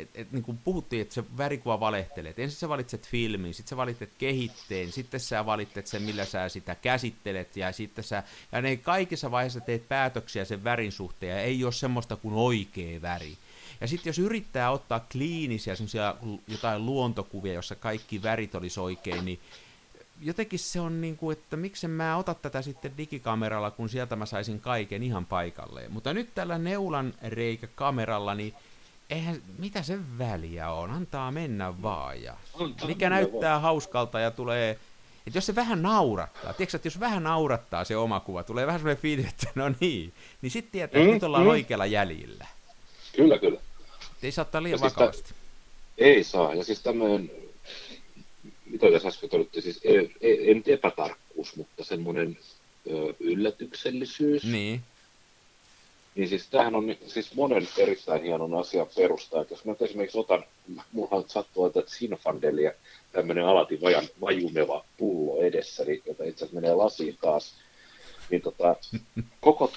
[0.00, 2.30] et, et, niin kuin puhuttiin, että se värikuva valehtelee.
[2.30, 6.48] Et ensin sä valitset filmin, sitten sä valitset kehitteen, sitten sä valitset sen, millä sä
[6.48, 11.42] sitä käsittelet, ja sitten sä, ja ne kaikissa vaiheissa teet päätöksiä sen värin suhteen, ja
[11.42, 13.36] ei ole semmoista kuin oikea väri.
[13.80, 16.14] Ja sitten jos yrittää ottaa kliinisiä semmoisia
[16.48, 19.40] jotain luontokuvia, jossa kaikki värit olisi oikein, niin
[20.20, 24.26] jotenkin se on niin kuin, että miksen mä ota tätä sitten digikameralla, kun sieltä mä
[24.26, 25.92] saisin kaiken ihan paikalleen.
[25.92, 28.54] Mutta nyt tällä neulan reikäkameralla, niin
[29.10, 32.22] eihän, mitä se väliä on, antaa mennä vaan.
[32.22, 32.36] Ja
[32.86, 34.70] mikä näyttää hauskalta ja tulee,
[35.26, 38.80] että jos se vähän naurattaa, tiedätkö, että jos vähän naurattaa se oma kuva, tulee vähän
[38.80, 41.48] semmoinen fiilis, että no niin, niin sitten tietää, että Mm, nyt ollaan mm.
[41.50, 42.46] oikealla jäljellä.
[43.16, 43.60] Kyllä, kyllä.
[44.16, 45.32] Et Ei saa ottaa liian Ja siis tä- vakavasti.
[45.98, 46.54] Ei saa.
[46.54, 47.30] Ja siis tämmöinen,
[48.66, 52.38] mitä tässä äsken todettiin, siis ei, ei, ei nyt epätarkkuus, mutta semmoinen
[53.20, 54.44] yllätyksellisyys.
[54.44, 54.80] Niin,
[56.14, 59.40] Niin siis tämähän on siis monen erittäin hienon asian perusta.
[59.40, 60.44] Että jos mä esimerkiksi otan,
[60.92, 62.72] mulla sattuu että Sinfandelia,
[63.12, 67.54] tämmöinen alati vajan, vajumeva pullo edessäni, jota itse asiassa menee lasiin taas,
[68.30, 68.76] niin tota,
[69.40, 69.72] koko,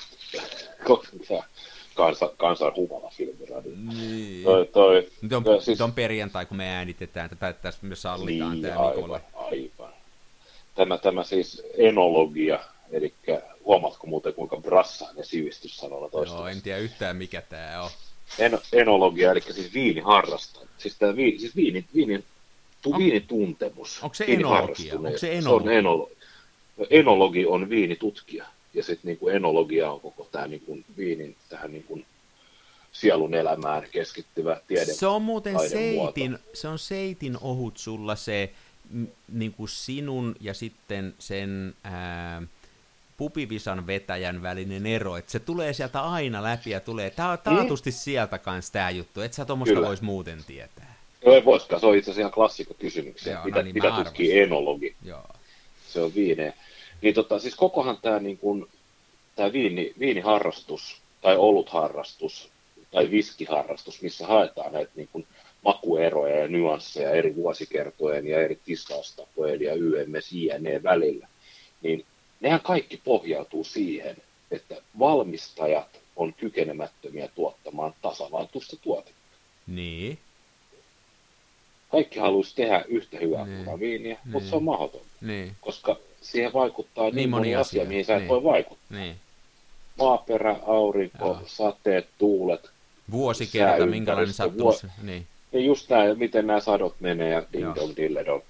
[0.83, 1.43] koko tämä
[1.95, 3.71] kansa, kansan humala filmiradio.
[3.97, 4.43] niin.
[4.43, 5.67] Toi, toi, Nyt on, toi, siis...
[5.67, 9.21] nyt on perjantai, kun me äänitetään tätä, että tässä me sallitaan Niin, tämä Mikolle.
[9.35, 9.93] aivan, aivan.
[10.75, 12.59] Tämä, tämä siis enologia,
[12.91, 13.13] eli
[13.65, 16.45] huomaatko muuten kuinka brassaan ne sivistyssanalla Joo, toistuu?
[16.45, 17.89] en tiedä yhtään mikä tämä on.
[18.39, 20.67] En, enologia, eli siis viiniharrastaja.
[20.77, 22.23] Siis tämä vi, siis viini, viinin,
[22.81, 24.03] tu, On- viinituntemus.
[24.03, 24.95] onko se enologia?
[24.95, 25.75] Onko se Se on enologi?
[25.75, 26.11] enolo,
[26.89, 31.99] enologi on viinitutkija, ja sitten niinku enologia on koko tämä niinku viinin tähän niinku
[32.91, 34.85] sielun elämään keskittyvä tiede.
[34.93, 38.51] Se on muuten seitin, se on seitin ohut sulla se
[39.31, 42.41] niin kuin sinun ja sitten sen ää,
[43.23, 47.91] pupivisan vetäjän välinen ero, että se tulee sieltä aina läpi ja tulee, tää on taatusti
[47.91, 49.87] sieltä kanssa tämä juttu, et sä tuommoista Kyllä.
[49.87, 50.95] vois muuten tietää.
[51.25, 53.33] No ei voisikaan, se on itse asiassa ihan klassikko kysymyksiä.
[53.33, 54.95] Joo, mitä, no niin, mitä tutkii enologi?
[55.05, 55.27] Joo.
[55.87, 56.53] Se on viineä.
[57.01, 58.65] Niin tota, siis kokohan tämä niin kuin,
[59.35, 62.49] tää viini, viiniharrastus tai olutharrastus
[62.91, 65.27] tai viskiharrastus, missä haetaan näitä niin kuin
[65.65, 71.27] makueroja ja nyansseja eri vuosikertojen ja eri tistaustapojen ja YMS JNE välillä,
[71.81, 72.05] niin
[72.43, 74.17] nehän kaikki pohjautuu siihen,
[74.51, 79.13] että valmistajat on kykenemättömiä tuottamaan tasalaatuista tuotetta.
[79.67, 80.17] Niin.
[81.91, 83.65] Kaikki haluaisi tehdä yhtä hyvää Niin.
[83.65, 83.79] niin.
[83.79, 84.31] viiniä, Niin.
[84.33, 85.55] mutta se on mahdotonta, Niin.
[85.61, 88.29] koska siihen vaikuttaa niin, Niin moni moni asia, asia, mihin sä et niin.
[88.29, 88.97] voi vaikuttaa.
[88.97, 89.15] Niin.
[89.97, 91.39] Maaperä, aurinko, Joo.
[91.45, 92.69] sateet, tuulet,
[93.11, 94.85] Vuosikerta, minkälainen vuo- sattumus.
[95.03, 95.27] Niin.
[95.51, 97.75] ja just tämä, miten nämä sadot menee ja ding Joo.
[97.75, 98.43] dong.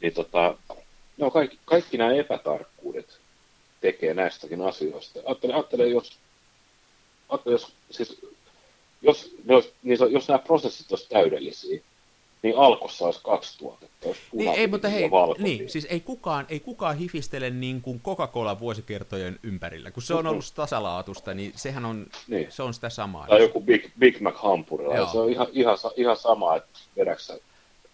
[0.00, 0.54] Niin tota,
[1.18, 3.18] no kaikki, kaikki nämä epätarkkuudet
[3.84, 5.20] tekee näistäkin asioista.
[5.26, 6.18] Ajattele, ajattele jos,
[7.28, 8.20] ajattele, jos, siis,
[9.02, 11.80] jos, olisi, niin jos nämä prosessit olisi täydellisiä,
[12.42, 14.06] niin alkossa olisi kaksi tuotetta.
[14.06, 18.60] Olisi Niin, ei, mutta hei, niin, siis ei kukaan, ei kukaan hifistele niin kuin Coca-Cola
[18.60, 19.90] vuosikertojen ympärillä.
[19.90, 22.46] Kun se on ollut tasalaatusta, niin sehän on, Niin.
[22.50, 23.26] se on sitä samaa.
[23.26, 25.12] Tai joku Big, Big Mac hampurilla.
[25.12, 27.38] Se on ihan, ihan, ihan sama, että vedäksä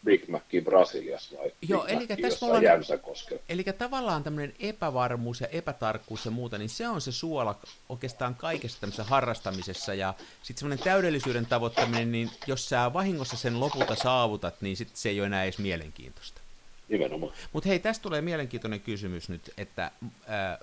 [0.04, 3.42] Big Macia Brasiliassa vai Joo, Big eli Macia tässä jossain ollaan- Jämsänkoskella.
[3.48, 7.58] Eli tavallaan tämmöinen epävarmuus ja epätarkkuus ja muuta, niin se on se suola
[7.88, 9.94] oikeastaan kaikessa tämmöisessä harrastamisessa.
[9.94, 15.08] Ja sitten semmoinen täydellisyyden tavoittaminen, niin jos sä vahingossa sen lopulta saavutat, niin sitten se
[15.08, 16.40] ei ole enää edes mielenkiintoista.
[16.88, 17.32] nimenomaan.
[17.52, 19.90] Mutta hei, tästä tulee mielenkiintoinen kysymys nyt, että
[20.26, 20.58] ää,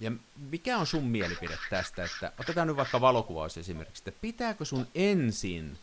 [0.00, 0.12] ja
[0.50, 5.78] mikä on sun mielipide tästä, että otetaan nyt vaikka valokuvaus esimerkiksi, että pitääkö sun ensin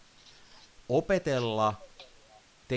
[0.89, 1.81] opetella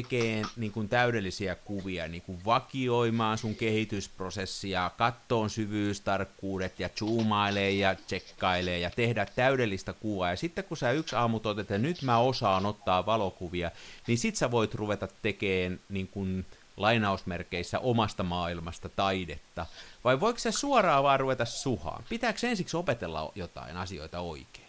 [0.02, 7.94] tekee niin kuin täydellisiä kuvia, niin kuin vakioimaan sun kehitysprosessia, kattoon syvyystarkkuudet ja zoomailee ja
[7.94, 10.30] tsekkailee ja tehdä täydellistä kuvaa.
[10.30, 13.70] Ja sitten kun sä yksi aamu totet, että nyt mä osaan ottaa valokuvia,
[14.06, 19.66] niin sit sä voit ruveta tekemään niin kuin lainausmerkeissä omasta maailmasta taidetta.
[20.04, 22.04] Vai voiko se suoraan vaan ruveta suhaan?
[22.08, 24.65] Pitääkö ensiksi opetella jotain asioita oikein?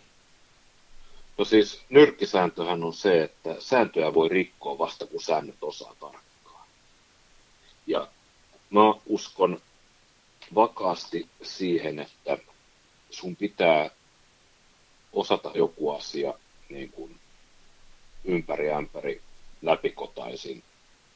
[1.37, 6.67] No siis nyrkkisääntöhän on se, että sääntöjä voi rikkoa vasta kun säännöt osaa tarkkaan.
[7.87, 8.07] Ja
[8.69, 9.61] mä uskon
[10.55, 12.37] vakaasti siihen, että
[13.09, 13.89] sun pitää
[15.13, 16.33] osata joku asia
[16.69, 17.19] niin kuin
[18.23, 19.21] ympäri ämpäri
[19.61, 20.63] läpikotaisin.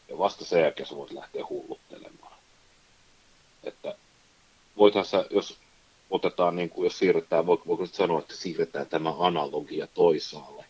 [0.09, 2.37] Ja vasta sen jälkeen sä voit lähteä hulluttelemaan.
[3.63, 3.95] Että
[4.77, 5.57] voithan sä, jos
[6.11, 10.65] otetaan, niin kuin, jos siirretään, voiko nyt sanoa, että siirretään tämä analogia toisaalle,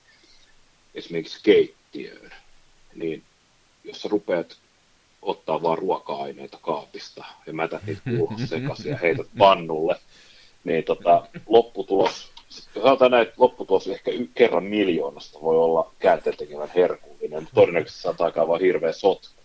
[0.96, 2.32] esimerkiksi keittiöön,
[2.96, 3.24] niin
[3.84, 4.58] jos sä rupeat
[5.22, 8.02] ottaa vaan ruoka-aineita kaapista ja mätät niitä
[8.50, 9.96] sekaisin ja heität pannulle,
[10.64, 12.32] niin tota, lopputulos,
[12.74, 18.26] sanotaan näin, että lopputulos ehkä y- kerran miljoonasta voi olla käänteentekevän herkullinen, mutta todennäköisesti saattaa
[18.26, 19.41] aikaan vaan hirveä sotku.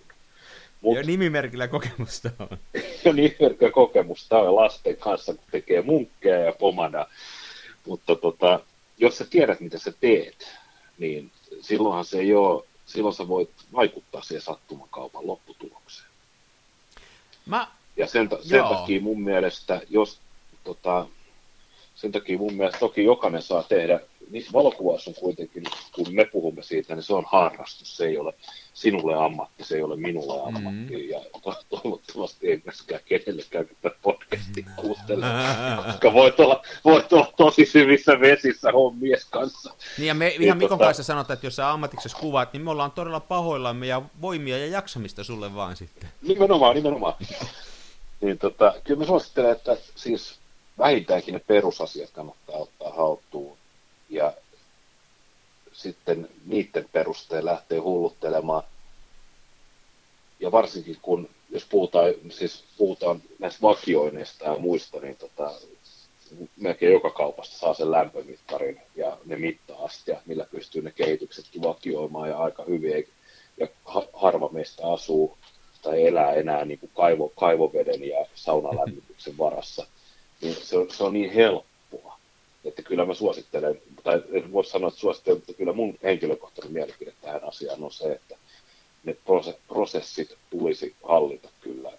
[0.86, 2.58] Mut, ja nimimerkillä kokemusta on.
[3.04, 7.06] ja nimimerkillä kokemusta on lasten kanssa, kun tekee munkkeja ja pomada.
[7.86, 8.60] Mutta tota,
[8.98, 10.56] jos sä tiedät, mitä sä teet,
[10.98, 16.08] niin silloinhan se ei ole, silloin sä voit vaikuttaa siihen sattumakaupan lopputulokseen.
[17.46, 17.68] Mä...
[17.96, 20.18] Ja sen, sen takia mun mielestä, jos
[20.64, 21.06] tota,
[21.94, 26.62] sen takia mun mielestä toki jokainen saa tehdä niin valokuvaus on kuitenkin, kun me puhumme
[26.62, 28.34] siitä, niin se on harrastus, se ei ole
[28.74, 30.56] sinulle ammatti, se ei ole minulle mm.
[30.56, 31.10] ammatti, mm.
[31.10, 34.72] ja to- toivottavasti ei myöskään kenellekään tätä podcastia mm.
[34.76, 35.26] kuuntele,
[35.86, 39.74] koska voit olla, voit olla tosi syvissä vesissä hommies kanssa.
[39.98, 40.84] Niin ja me ihan niin, Mikon tota...
[40.84, 44.66] kanssa sanotaan, että jos sä ammatiksesi kuvaat, niin me ollaan todella pahoillamme ja voimia ja
[44.66, 46.08] jaksamista sulle vaan sitten.
[46.22, 47.14] Nimenomaan, nimenomaan.
[48.20, 50.38] niin tota, kyllä mä suosittelen, että siis
[50.78, 53.55] vähintäänkin ne perusasiat kannattaa ottaa haltuun
[54.08, 54.32] ja
[55.72, 58.62] sitten niiden perusteella lähtee hulluttelemaan.
[60.40, 65.52] Ja varsinkin kun, jos puhutaan, siis puhutaan näistä vakioineista ja muista, niin tota,
[66.56, 72.38] melkein joka kaupasta saa sen lämpömittarin ja ne mitta-astia, millä pystyy ne kehityksetkin vakioimaan ja
[72.38, 73.08] aika hyvin.
[73.56, 73.68] Ja
[74.12, 75.38] harva meistä asuu
[75.82, 79.86] tai elää enää niin kuin kaivo, kaivoveden ja saunalämmityksen varassa.
[80.40, 81.75] Niin se on, se on niin helppo
[82.66, 87.12] että kyllä mä suosittelen, tai en voi sanoa, että suosittelen, mutta kyllä mun henkilökohtainen mielipide
[87.20, 88.36] tähän asiaan on se, että
[89.04, 89.16] ne
[89.68, 91.92] prosessit tulisi hallita kyllä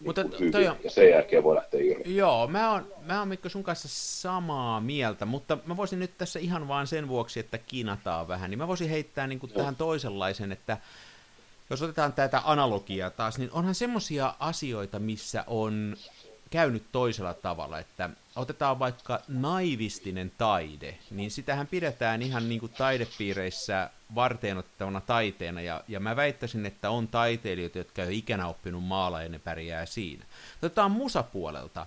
[0.00, 0.76] niin mutta hyvin, on...
[0.84, 2.16] ja sen jälkeen voi lähteä irti.
[2.16, 3.88] Joo, mä oon, mä oon Mikko sun kanssa
[4.20, 8.58] samaa mieltä, mutta mä voisin nyt tässä ihan vaan sen vuoksi, että kinataan vähän, niin
[8.58, 10.78] mä voisin heittää niin kuin tähän toisenlaisen, että
[11.70, 15.96] jos otetaan tätä analogiaa taas, niin onhan semmoisia asioita, missä on
[16.50, 23.90] käynyt toisella tavalla, että otetaan vaikka naivistinen taide, niin sitähän pidetään ihan niin kuin taidepiireissä
[24.14, 29.22] varteenottavana taiteena, ja, ja mä väittäisin, että on taiteilijoita, jotka ei ole ikänä oppinut maala
[29.22, 30.24] ja ne pärjää siinä.
[30.62, 31.86] Otetaan musapuolelta.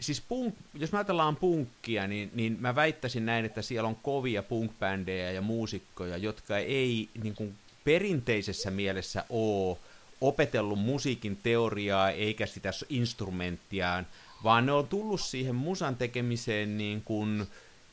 [0.00, 4.42] Siis punk, jos mä ajatellaan punkkia, niin, niin mä väittäisin näin, että siellä on kovia
[4.42, 9.78] punkbändejä ja muusikkoja, jotka ei niin kuin perinteisessä mielessä ole
[10.20, 14.06] opetellut musiikin teoriaa eikä sitä instrumenttiaan,
[14.44, 17.46] vaan ne on tullut siihen musan tekemiseen niin kuin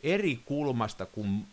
[0.03, 1.45] eri kulmasta kuin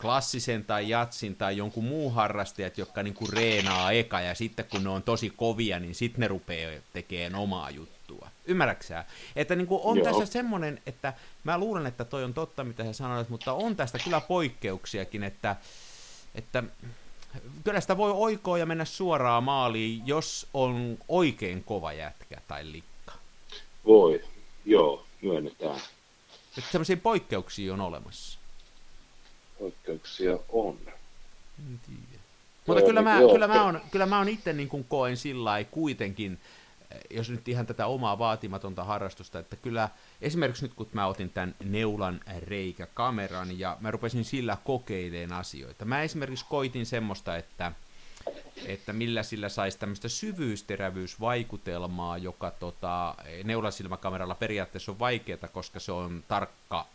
[0.00, 4.84] klassisen tai jatsin tai jonkun muun harrastajat, jotka niin kuin reenaa eka ja sitten kun
[4.84, 8.28] ne on tosi kovia, niin sitten ne rupeaa tekemään omaa juttua.
[8.46, 9.04] Ymmärräksää?
[9.36, 10.06] Että niin kuin on Joo.
[10.06, 11.12] tässä semmoinen, että
[11.44, 15.56] mä luulen, että toi on totta, mitä sä sanoit, mutta on tästä kyllä poikkeuksiakin, että,
[16.34, 16.62] että
[17.64, 23.12] kyllä sitä voi oikoa ja mennä suoraan maaliin, jos on oikein kova jätkä tai likka.
[23.86, 24.24] Voi,
[24.64, 25.80] joo, myönnetään.
[26.58, 28.38] Että sellaisia poikkeuksia on olemassa.
[29.58, 30.78] Poikkeuksia on.
[31.58, 32.22] En tiedä.
[32.66, 35.64] Mutta kyllä mä, niin, kyllä, mä on, kyllä mä on itse niin kuin koen sillä
[35.70, 36.38] kuitenkin,
[37.10, 39.88] jos nyt ihan tätä omaa vaatimatonta harrastusta, että kyllä
[40.20, 45.84] esimerkiksi nyt kun mä otin tämän neulan reikäkameran ja mä rupesin sillä kokeileen asioita.
[45.84, 47.72] Mä esimerkiksi koitin semmoista, että,
[48.66, 56.24] että millä sillä saisi tämmöistä syvyysterävyysvaikutelmaa, joka tota, neulasilmäkameralla periaatteessa on vaikeaa, koska se on
[56.28, 56.86] tarkka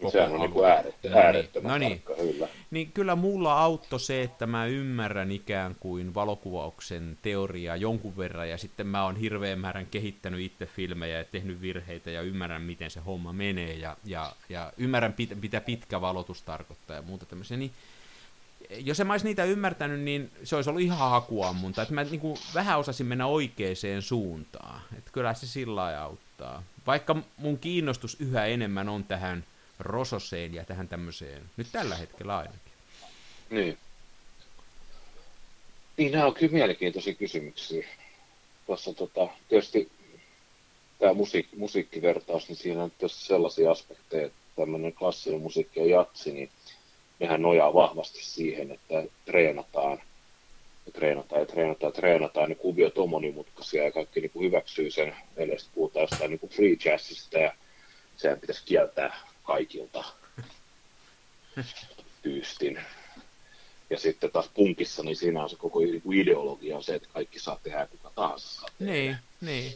[0.00, 2.02] koko Sehän on niin äärettä, no äärettömän no niin.
[2.02, 2.48] Tarkka, kyllä.
[2.70, 8.58] Niin kyllä mulla auttoi se, että mä ymmärrän ikään kuin valokuvauksen teoriaa jonkun verran, ja
[8.58, 13.00] sitten mä oon hirveän määrän kehittänyt itse filmejä ja tehnyt virheitä, ja ymmärrän, miten se
[13.00, 17.72] homma menee, ja, ja, ja ymmärrän, pit, mitä pitkä valotus tarkoittaa ja muuta tämmöisiä, niin
[18.70, 21.82] jos en mä olisi niitä ymmärtänyt, niin se olisi ollut ihan hakuammunta.
[21.82, 24.80] Että mä niin kuin vähän osasin mennä oikeaan suuntaan.
[24.98, 26.62] Että kyllä se sillä lailla auttaa.
[26.86, 29.44] Vaikka mun kiinnostus yhä enemmän on tähän
[29.78, 32.72] rososeen ja tähän tämmöiseen, nyt tällä hetkellä ainakin.
[33.50, 33.78] Niin.
[35.96, 37.86] Niin, nämä on kyllä mielenkiintoisia kysymyksiä.
[38.66, 39.90] Tuossa tota, tietysti
[40.98, 46.32] tämä musiik, musiikkivertaus, niin siinä on tietysti sellaisia aspekteja, että tämmöinen klassinen musiikki ja jatsi,
[46.32, 46.50] niin
[47.20, 50.02] nehän nojaa vahvasti siihen, että treenataan
[50.86, 54.90] ja treenataan ja treenataan ja treenataan, niin kuviot on monimutkaisia ja kaikki niin kuin hyväksyy
[54.90, 55.16] sen.
[55.36, 57.52] Meille puhutaan jostain niin kuin free jazzista ja
[58.16, 60.04] sehän pitäisi kieltää kaikilta
[62.22, 62.80] tyystin.
[63.90, 67.38] Ja sitten taas punkissa, niin siinä on se koko niinku ideologia on se, että kaikki
[67.38, 68.92] saa tehdä ja kuka tahansa saa tehdä.
[68.92, 69.72] Niin, niin.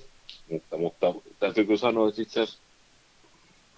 [0.50, 2.62] Mutta, mutta täytyy kyllä sanoa, että itse asiassa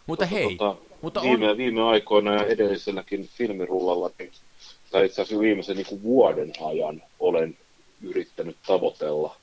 [0.07, 1.57] mutta tuota, hei, tuota, mutta viime, on...
[1.57, 4.33] viime aikoina ja edelliselläkin filmirullalla, niin,
[4.90, 7.59] tai itse asiassa viimeisen niin kuin vuoden ajan olen
[8.03, 9.37] yrittänyt tavoitella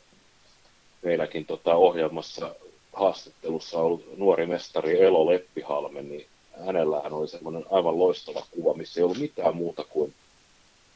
[1.02, 2.56] meilläkin tota, ohjelmassa
[2.94, 6.26] haastattelussa ollut nuori mestari Elo Leppihalme, niin
[6.66, 10.14] hänellähän oli semmoinen aivan loistava kuva, missä ei ollut mitään muuta kuin,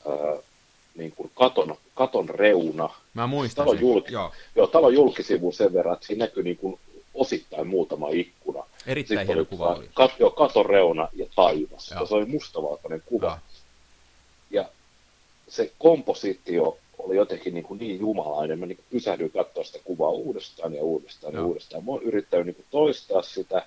[0.10, 0.38] ää,
[0.96, 2.90] niin kuin katon, katon reuna.
[3.14, 4.32] Mä muistan talon, julki, joo.
[4.56, 6.80] Joo, talon julkisivu sen verran, että siinä näkyy niin kuin
[7.14, 8.64] osittain muutama ikkuna.
[8.88, 9.90] Erittäin Sitten hieno kuva oli.
[9.94, 11.92] Kat, joo, katon reuna ja taivas.
[11.92, 12.06] Joo.
[12.06, 13.28] Se oli mustavalkoinen kuva.
[13.28, 13.40] Joo.
[14.52, 14.70] Ja
[15.48, 18.60] se kompositio oli jotenkin niin, kuin niin jumalainen.
[18.60, 21.44] Mä niin kuin pysähdyin katsoa sitä kuvaa uudestaan ja uudestaan Joo.
[21.44, 21.86] ja uudestaan.
[21.86, 23.66] Mä oon yrittänyt niin kuin toistaa sitä,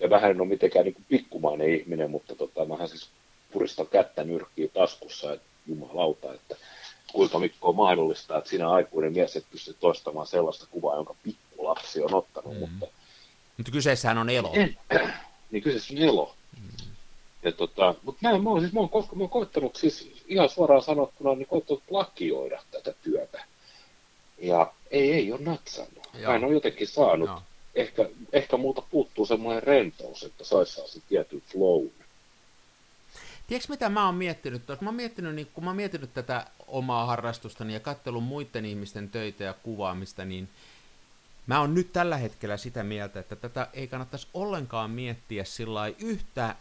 [0.00, 3.08] ja vähän en ole mitenkään niin pikkumainen ihminen, mutta tota, mähän siis
[3.52, 6.56] puristan kättä nyrkkiä taskussa, että jumalauta, että
[7.12, 12.02] kuinka Mikko on mahdollista, että sinä aikuinen mies et pysty toistamaan sellaista kuvaa, jonka pikkulapsi
[12.02, 12.60] on ottanut, mm.
[12.60, 12.86] mutta...
[13.56, 14.52] Mutta kyseessähän on elo.
[14.54, 14.76] En,
[15.50, 16.34] niin kyseessä on elo.
[16.60, 16.88] Mm.
[17.42, 20.82] Ja tota, mutta näin, mä oon, siis, mä oon, mä oon koittanut siis ihan suoraan
[20.82, 23.44] sanottuna, niin koittanut lakioida tätä työtä.
[24.38, 26.08] Ja ei, ei ole natsannut.
[26.14, 26.30] Joo.
[26.30, 27.28] Mä en ole jotenkin saanut.
[27.28, 27.42] Joo.
[27.74, 31.86] Ehkä, ehkä multa puuttuu semmoinen rentous, että saisi saa se tietyn flow.
[33.46, 34.62] Tiedätkö mitä mä oon miettinyt?
[34.80, 39.10] Mä oon miettinyt, niin, kun mä oon miettinyt tätä omaa harrastustani ja katsellut muiden ihmisten
[39.10, 40.48] töitä ja kuvaamista, niin
[41.46, 46.56] mä oon nyt tällä hetkellä sitä mieltä, että tätä ei kannattaisi ollenkaan miettiä sillä yhtä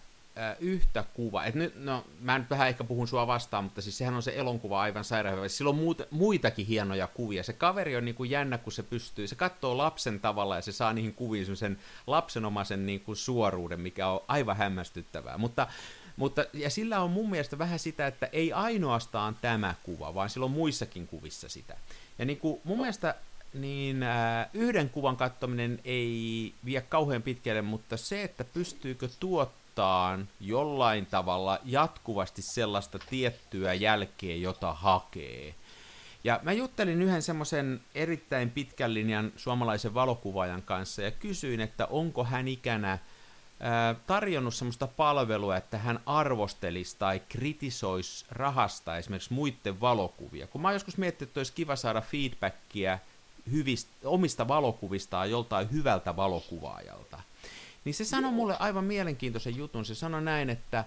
[0.59, 1.45] yhtä kuva.
[1.45, 4.33] Et nyt, no, mä nyt vähän ehkä puhun sua vastaan, mutta siis sehän on se
[4.35, 5.47] elonkuva aivan sairaan hyvä.
[5.47, 7.43] Sillä on muut, muitakin hienoja kuvia.
[7.43, 9.27] Se kaveri on niin kuin jännä, kun se pystyy.
[9.27, 14.07] Se katsoo lapsen tavalla ja se saa niihin kuviin sen lapsenomaisen niin kuin suoruuden, mikä
[14.07, 15.37] on aivan hämmästyttävää.
[15.37, 15.67] Mutta
[16.17, 20.45] mutta, ja sillä on mun mielestä vähän sitä, että ei ainoastaan tämä kuva, vaan sillä
[20.45, 21.77] on muissakin kuvissa sitä.
[22.19, 23.15] Ja niin kuin mun mielestä
[23.53, 30.19] niin äh, yhden kuvan katsominen ei vie kauhean pitkälle, mutta se, että pystyykö tuottamaan ottaa
[30.39, 35.55] jollain tavalla jatkuvasti sellaista tiettyä jälkeä, jota hakee.
[36.23, 42.23] Ja mä juttelin yhden semmoisen erittäin pitkän linjan suomalaisen valokuvaajan kanssa ja kysyin, että onko
[42.23, 42.97] hän ikänä
[44.07, 50.47] tarjonnut semmoista palvelua, että hän arvostelisi tai kritisoisi rahasta esimerkiksi muiden valokuvia.
[50.47, 52.99] Kun mä joskus miettinyt, että olisi kiva saada feedbackia
[53.51, 57.21] hyvistä, omista valokuvistaan joltain hyvältä valokuvaajalta.
[57.87, 59.85] Niin se sanoi mulle aivan mielenkiintoisen jutun.
[59.85, 60.85] Se sanoi näin, että,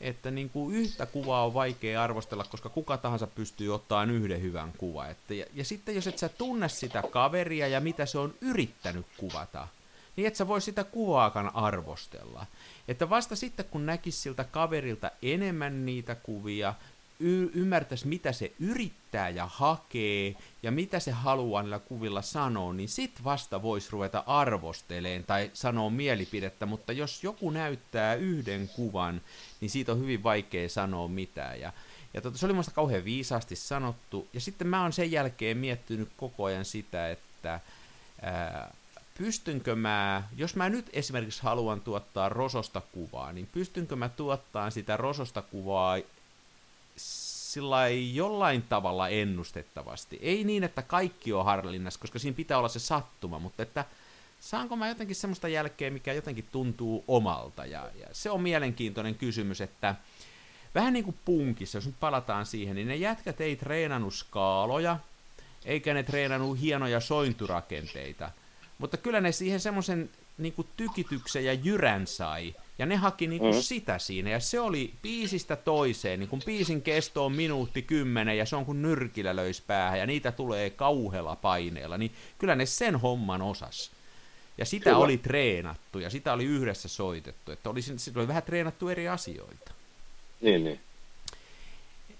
[0.00, 4.72] että niin kuin yhtä kuvaa on vaikea arvostella, koska kuka tahansa pystyy ottamaan yhden hyvän
[4.78, 5.10] kuvan.
[5.10, 9.06] Että, ja, ja sitten jos et sä tunne sitä kaveria ja mitä se on yrittänyt
[9.16, 9.68] kuvata,
[10.16, 12.46] niin et sä voi sitä kuvaakaan arvostella.
[12.88, 16.74] Että vasta sitten kun näkisi siltä kaverilta enemmän niitä kuvia,
[17.20, 22.88] y- ymmärtäisi, mitä se yrittää ja hakee, ja mitä se haluaa niillä kuvilla sanoa, niin
[22.88, 29.20] sit vasta voisi ruveta arvosteleen tai sanoa mielipidettä, mutta jos joku näyttää yhden kuvan,
[29.60, 31.60] niin siitä on hyvin vaikea sanoa mitään.
[31.60, 31.72] Ja,
[32.14, 36.08] ja tota, se oli minusta kauhean viisaasti sanottu, ja sitten mä oon sen jälkeen miettinyt
[36.16, 37.60] koko ajan sitä, että
[38.22, 38.74] ää,
[39.18, 44.96] pystynkö mä, jos mä nyt esimerkiksi haluan tuottaa rososta kuvaa, niin pystynkö mä tuottaa sitä
[44.96, 45.98] rososta kuvaa
[47.52, 50.18] sillä jollain tavalla ennustettavasti.
[50.22, 53.84] Ei niin, että kaikki on harlinnassa, koska siinä pitää olla se sattuma, mutta että
[54.40, 57.66] saanko mä jotenkin semmoista jälkeä, mikä jotenkin tuntuu omalta.
[57.66, 59.94] Ja, ja se on mielenkiintoinen kysymys, että
[60.74, 64.98] vähän niin kuin punkissa, jos nyt palataan siihen, niin ne jätkät ei treenannut skaaloja,
[65.64, 68.30] eikä ne treenannut hienoja sointurakenteita,
[68.78, 73.60] mutta kyllä ne siihen semmoisen niin tykityksen ja jyrän sai, Ja ne haki niinku mm.
[73.60, 78.46] sitä siinä, ja se oli biisistä toiseen, niin kun biisin kesto on minuutti kymmenen, ja
[78.46, 82.96] se on kuin nyrkillä löys päähän, ja niitä tulee kauhealla paineella, niin kyllä ne sen
[82.96, 83.90] homman osas.
[84.58, 84.98] Ja sitä kyllä.
[84.98, 89.72] oli treenattu, ja sitä oli yhdessä soitettu, että oli, sitä oli vähän treenattu eri asioita.
[90.40, 90.80] Niin, niin.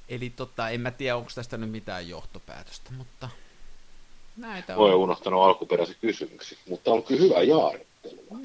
[0.08, 3.28] Eli tota, en mä tiedä, onko tästä nyt mitään johtopäätöstä, mutta
[4.36, 4.84] näitä on.
[4.84, 7.42] Olen unohtanut alkuperäisen kysymyksen, mutta on kyllä hyvä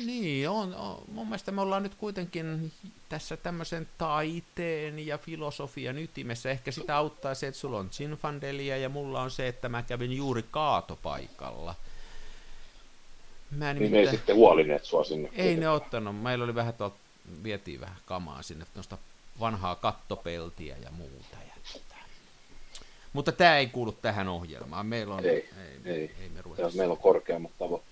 [0.05, 1.03] Niin, on, on.
[1.11, 2.71] Mun mielestä me ollaan nyt kuitenkin
[3.09, 6.51] tässä tämmöisen taiteen ja filosofian ytimessä.
[6.51, 10.13] Ehkä sitä auttaa se, että sulla on Zinfandelia ja mulla on se, että mä kävin
[10.13, 11.75] juuri kaatopaikalla.
[13.51, 13.91] Mä niin mitään...
[13.91, 15.27] ne ei sitten huolineet sua sinne.
[15.27, 15.59] Ei kuitenkaan.
[15.59, 16.21] ne ottanut.
[16.21, 16.95] Meillä oli vähän tuolta,
[17.43, 18.97] vietiin vähän kamaa sinne, tuosta
[19.39, 21.37] vanhaa kattopeltiä ja muuta.
[21.47, 21.53] Ja
[23.13, 24.85] mutta tämä ei kuulu tähän ohjelmaan.
[24.85, 27.82] Meillä on, ei, ei, ei, ei me ja meillä on korkeammat tavoitteet.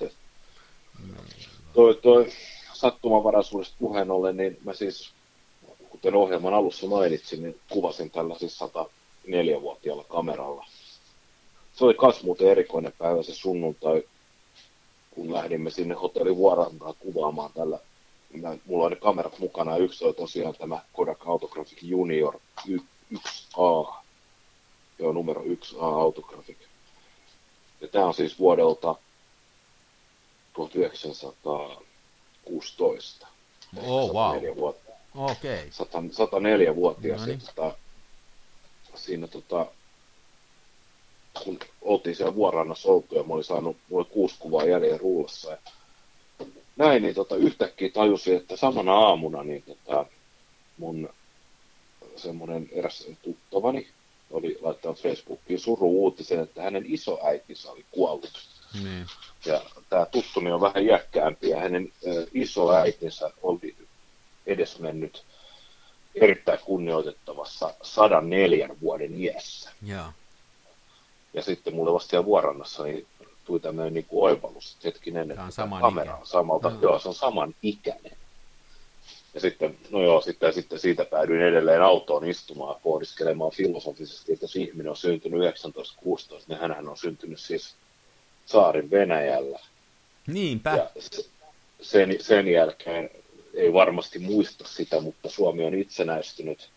[1.81, 2.27] Toi, toi
[2.73, 5.11] sattumanvaraisuudesta puheen ollen, niin mä siis,
[5.89, 10.65] kuten ohjelman alussa mainitsin, niin kuvasin tällä siis 104-vuotiaalla kameralla.
[11.73, 14.03] Se oli kas muuten erikoinen päivä se sunnuntai,
[15.11, 17.79] kun lähdimme sinne hotelli Vuorantaa kuvaamaan tällä.
[18.65, 23.93] Mulla oli kamerat mukana ja yksi oli tosiaan tämä Kodak Autographic Junior 1A
[24.99, 26.57] Joo, numero 1A Autographic.
[27.81, 28.95] Ja tämä on siis vuodelta
[30.53, 33.27] 1916.
[33.77, 34.55] Oh, wow.
[34.55, 34.91] Vuotta.
[35.15, 35.69] Okei.
[35.79, 36.01] Okay.
[36.27, 37.19] 104-vuotias.
[37.19, 37.39] No niin.
[37.39, 37.75] tota,
[38.95, 39.65] siinä tota,
[41.43, 45.51] kun oltiin siellä vuorannassa oltu ja mä olin saanut, mulle kuusi kuvaa jäljellä rullassa.
[45.51, 45.57] Ja
[46.75, 50.05] näin, niin tota, yhtäkkiä tajusin, että samana aamuna niin tota,
[50.77, 51.09] mun
[52.15, 53.87] semmoinen eräs tuttavani,
[54.31, 58.60] oli laittanut Facebookiin suru-uutisen, että hänen isoäitinsä oli kuollut.
[58.73, 59.05] Niin.
[59.45, 61.93] Ja tämä tuttuni on vähän iäkkäämpi ja hänen
[62.33, 63.75] isoäitinsä oli
[64.45, 65.23] edesmennyt
[66.15, 69.71] erittäin kunnioitettavassa 104 vuoden iässä.
[69.83, 70.13] Ja,
[71.33, 73.07] ja sitten mulle vasta siellä vuorannassa niin
[73.45, 75.43] tuli tämmöinen niin oivallus, että hetkinen, että
[75.81, 76.81] kamera on samalta, no.
[76.81, 78.17] joo, se on saman ikäinen.
[79.33, 84.55] Ja sitten, no joo, sitten, sitten siitä päädyin edelleen autoon istumaan pohdiskelemaan filosofisesti, että jos
[84.55, 87.75] ihminen on syntynyt 1916, niin hän on syntynyt siis
[88.45, 89.59] saarin Venäjällä.
[90.27, 90.69] Niinpä.
[90.69, 90.89] Ja
[91.81, 93.09] sen, sen jälkeen
[93.53, 96.69] ei varmasti muista sitä, mutta Suomi on itsenäistynyt.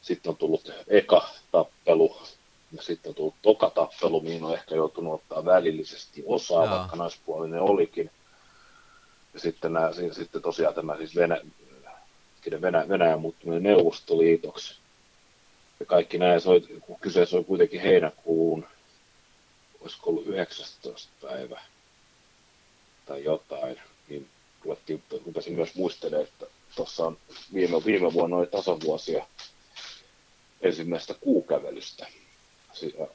[0.00, 2.16] Sitten on tullut eka tappelu
[2.72, 6.78] ja sitten on tullut toka tappelu, mihin on ehkä joutunut ottaa välillisesti osaa, Joo.
[6.78, 8.10] vaikka naispuolinen olikin.
[9.34, 11.40] Ja sitten, nämä, sitten tosiaan tämä siis Venä,
[12.60, 14.78] Venä, Venäjän muuttuminen Neuvostoliitoksi.
[15.80, 18.66] Ja kaikki näin, se oli, kun kyseessä oli kuitenkin heinäkuun,
[19.80, 21.12] olisiko ollut 19.
[21.22, 21.60] päivä
[23.06, 24.28] tai jotain, niin
[24.64, 27.18] ruvettiin, rupesin myös muistelemaan, että tuossa on
[27.54, 29.26] viime, viime vuonna oli tasavuosia
[30.60, 32.06] ensimmäistä kuukävelystä.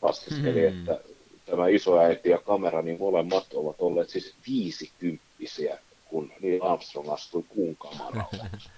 [0.01, 0.80] Laskeskeli, hmm.
[0.80, 0.99] että
[1.45, 7.76] tämä isoäiti ja kamera, niin molemmat ovat olleet siis viisikymppisiä, kun Neil Armstrong astui kuun
[7.76, 8.49] kamaralle.
[8.51, 8.61] Niin.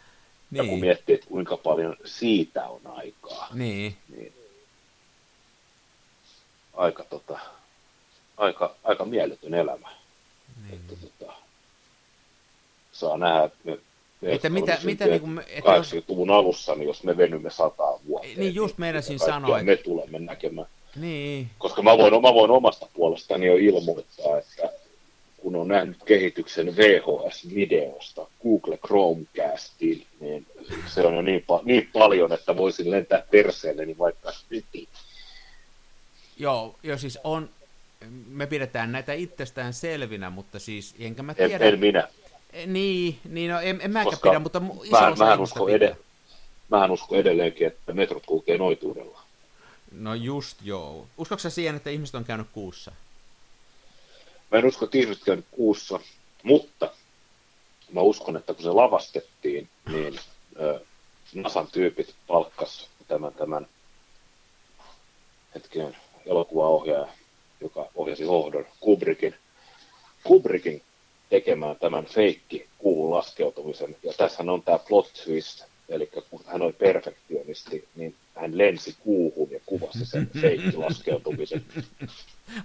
[0.51, 4.33] Ja kun miettii, että kuinka paljon siitä on aikaa, niin, niin
[6.73, 7.39] aika, tota,
[8.38, 9.89] aika, aika mieletön elämä.
[10.63, 10.73] Niin.
[10.73, 11.33] Että, tota,
[12.91, 13.77] saa nähdä, että me,
[14.21, 16.36] että mitä, mitä niin kuin, että 80-luvun jos...
[16.36, 18.27] alussa, niin jos me venymme sataa vuotta.
[18.38, 19.63] Niin just meinasin sanoa.
[19.63, 20.67] Me tulemme näkemään.
[20.95, 21.49] Niin.
[21.57, 24.69] Koska mä voin, mä voin omasta puolestani jo ilmoittaa, että
[25.38, 30.45] kun on nähnyt kehityksen VHS-videosta Google Chromecastiin, niin
[30.88, 34.88] se on jo niin, pa- niin paljon, että voisin lentää perseelle, niin vaikka hyti.
[36.38, 37.49] Joo, jo siis on,
[38.27, 41.65] me pidetään näitä itsestään selvinä, mutta siis enkä mä tiedä.
[41.65, 42.07] En, en minä.
[42.65, 45.95] Niin, niin no, en, en mäkään pidä, mutta iso mä, mähän, usko ed-
[46.69, 49.21] mähän usko edelleenkin, että metrot kulkee noituudella.
[49.91, 51.07] No just joo.
[51.17, 52.91] Uskotko siihen, että ihmiset on käynyt kuussa?
[54.51, 55.99] Mä en usko, että ihmiset käynyt kuussa,
[56.43, 56.91] mutta
[57.93, 60.19] mä uskon, että kun se lavastettiin, niin
[60.59, 60.79] ö,
[61.33, 63.67] Nasan tyypit palkkas tämän, tämän
[65.55, 67.07] hetken elokuvaohjaaja,
[67.61, 69.35] joka ohjasi Hohdon, Kubrickin,
[70.23, 70.81] Kubrickin
[71.29, 73.95] tekemään tämän feikki kuun laskeutumisen.
[74.03, 79.51] Ja tässä on tämä plot twist, eli kun hän oli perfektionisti, niin hän lensi kuuhun
[79.51, 81.65] ja kuvasi sen feikki laskeutumisen.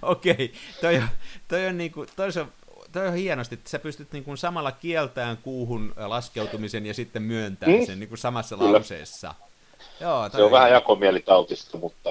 [0.01, 0.49] Okei, okay.
[0.81, 1.01] toi,
[1.47, 2.51] toi, on niinku, toi, on,
[2.91, 7.85] toi on hienosti, että sä pystyt niinku samalla kieltään kuuhun laskeutumisen ja sitten myöntämään mm?
[7.85, 8.73] sen niinku samassa Kyllä.
[8.73, 9.35] lauseessa.
[9.99, 12.09] Joo, se on, on vähän jakomielitautista, mutta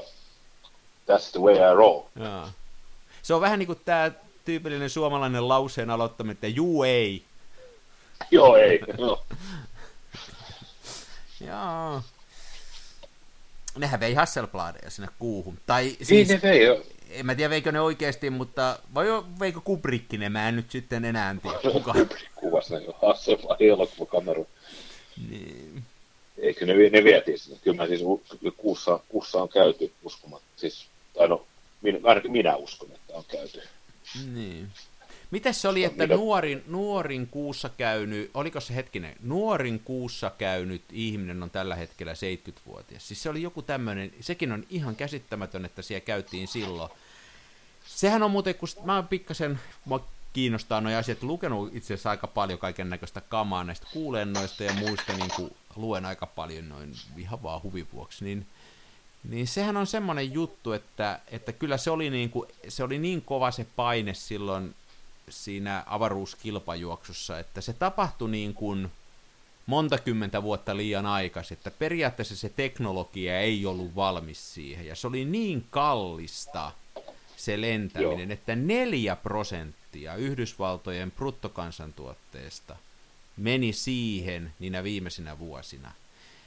[1.09, 2.03] that's the way I roll.
[2.17, 2.47] Joo.
[3.23, 4.11] Se on vähän niin kuin tämä
[4.45, 7.25] tyypillinen suomalainen lauseen aloittaminen, että juu ei.
[8.31, 9.25] Joo ei, joo.
[11.47, 12.03] Joo.
[13.79, 15.59] Nehän vei Hasselbladeja sinne kuuhun.
[15.67, 16.85] Tai Niin siis, ne vei jo.
[17.11, 20.71] en mä tiedä veikö ne oikeasti, mutta vai jo veikö Kubrick ne, mä en nyt
[20.71, 21.95] sitten enää tiedä kuka.
[22.35, 24.43] Kuvasi ne jo Hasselblad elokuvakamera.
[25.31, 25.83] Niin.
[26.39, 27.59] Eikö ne, ne vietiin sinne?
[27.65, 28.01] Kyllä mä siis
[28.57, 30.47] kuussa, kuussa on käyty uskomatta.
[30.57, 30.87] Siis,
[31.19, 31.47] tai no,
[31.83, 33.63] minä, minä uskon, että on käyty.
[34.35, 34.69] Niin.
[35.31, 36.15] Mites se oli, että Mitä?
[36.15, 43.09] nuorin, nuorin kuussa käynyt, oliko se hetkinen, nuorin kuussa käynyt ihminen on tällä hetkellä 70-vuotias.
[43.09, 46.91] Siis se oli joku tämmöinen, sekin on ihan käsittämätön, että siellä käytiin silloin.
[47.87, 52.27] Sehän on muuten, kun mä oon pikkasen, mua kiinnostaa nuo asiat, lukenut itse asiassa aika
[52.27, 57.43] paljon kaiken näköistä kamaa näistä kuulennoista ja muista, niin kuin luen aika paljon noin ihan
[57.43, 58.47] vaan huvin vuoksi, niin
[59.29, 63.23] niin sehän on semmoinen juttu, että, että kyllä se oli, niin kuin, se oli niin
[63.23, 64.75] kova se paine silloin
[65.29, 68.91] siinä avaruuskilpajuoksussa, että se tapahtui niin kuin
[69.67, 75.07] monta kymmentä vuotta liian aikaisin, että periaatteessa se teknologia ei ollut valmis siihen, ja se
[75.07, 76.73] oli niin kallista
[77.37, 78.33] se lentäminen, Joo.
[78.33, 82.77] että neljä prosenttia Yhdysvaltojen bruttokansantuotteesta
[83.37, 85.93] meni siihen niinä viimeisinä vuosina.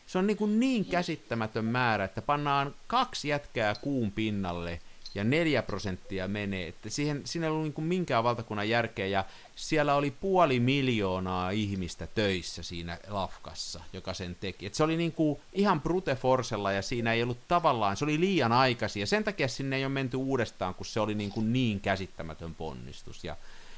[0.08, 4.80] Se on niin, kuin niin käsittämätön määrä, että pannaan kaksi jätkää kuun pinnalle
[5.16, 6.68] ja neljä prosenttia menee.
[6.68, 9.26] Että siihen, siinä ei ollut niin kuin minkään valtakunnan järkeä ja
[9.56, 14.66] siellä oli puoli miljoonaa ihmistä töissä siinä lafkassa, joka sen teki.
[14.66, 18.20] Et se oli niin kuin ihan brute forcella ja siinä ei ollut tavallaan, se oli
[18.20, 21.54] liian aikaisin ja sen takia sinne ei ole menty uudestaan, kun se oli niin, kuin
[21.54, 23.36] niin käsittämätön ponnistus ja,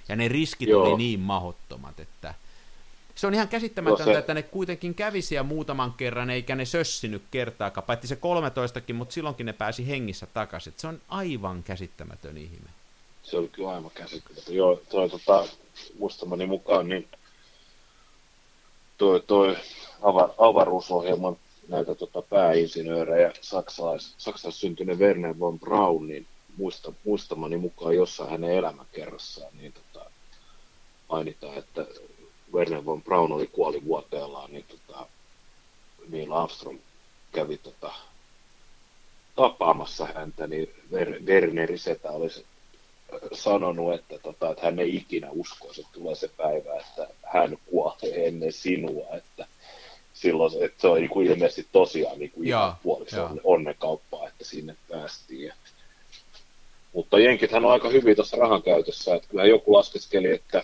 [0.10, 0.84] ja ne riskit Joo.
[0.84, 2.34] oli niin mahottomat, että
[3.16, 6.66] se on ihan käsittämätöntä, No se- että ne kuitenkin kävi siellä muutaman kerran, eikä ne
[6.66, 10.74] sössinyt kertaakaan, paitsi se 13kin, mutta silloinkin ne pääsi hengissä takaisin.
[10.78, 12.70] Se on aivan käsittämätön ihme.
[13.24, 14.56] Se oli kyllä aivan käsittämätön.
[14.56, 15.48] Joo, toi tota,
[16.00, 17.08] muistamani mukaan, niin
[18.98, 19.58] toi, toi
[20.02, 21.38] ava, avaruusohjelman
[21.68, 28.52] näitä tota, pääinsinöörejä, saksalais, saksalais syntyinen Werner von Braun, niin muista, muistamani mukaan jossain hänen
[28.52, 30.10] elämäkerrassaan, niin tota,
[31.10, 31.86] mainitaan, että
[32.56, 35.08] Werner von Braun oli kuolivuoteellaan, niin tota,
[36.10, 36.80] Neil Armstrong
[37.32, 37.92] kävi tota,
[39.36, 42.46] tapaamassa häntä, niin Ver- Werneri Setä olisi
[43.34, 48.28] sanonut, että, tota, että hän ei ikinä uskoisi, että tulee se päivä, että hän kuolee
[48.28, 49.48] ennen sinua, että
[50.14, 52.76] silloin se- että se on niin kuin ilmeisesti tosiaan niin kuin ihan
[53.30, 55.54] onne- onnekauppaa, että sinne päästiin.
[56.94, 60.64] Mutta jenkithän on aika hyvin tuossa rahan käytössä, että kyllä joku laskeskeli, että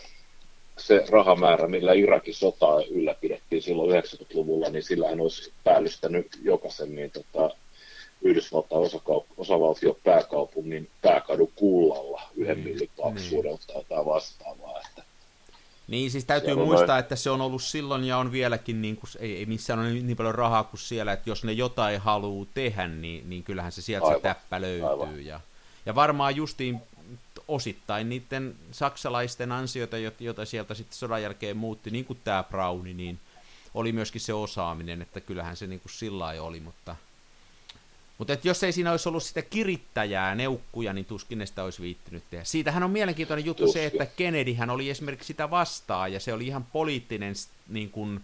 [0.81, 7.55] se rahamäärä, millä Irakin sotaa ylläpidettiin silloin 90-luvulla, niin sillähän olisi päällystänyt jokaisen niin tota,
[8.21, 14.81] Yhdysvaltain osakaup- osavaltion pääkaupungin pääkadun kullalla yhden Niin, millin paksuudelta tai vastaavaa.
[14.89, 15.03] Että,
[15.87, 18.97] Niin siis täytyy Siellä muistaa, noin- että se on ollut silloin ja on vieläkin, niin
[18.97, 22.45] kuin, ei, ei missään ole niin paljon rahaa kuin siellä, että jos ne jotain haluaa
[22.53, 24.89] tehdä, niin, niin kyllähän se sieltä Aivan, se täppä löytyy.
[24.89, 25.25] aivan.
[25.25, 25.39] Ja,
[25.85, 26.81] ja varmaan justiin
[27.51, 33.19] osittain niiden saksalaisten ansioita, joita sieltä sitten sodan jälkeen muutti, niin kuin tämä Brauni, niin
[33.73, 36.95] oli myöskin se osaaminen, että kyllähän se niin kuin sillä lailla oli, mutta
[38.17, 41.81] mutta et jos ei siinä olisi ollut sitä kirittäjää, neukkuja, niin tuskin ne sitä olisi
[41.81, 42.43] viittinyt tehdä.
[42.43, 44.01] Siitähän on mielenkiintoinen juttu se, Tuskin.
[44.01, 47.33] että Kennedyhän oli esimerkiksi sitä vastaan, ja se oli ihan poliittinen
[47.67, 48.23] niin kuin,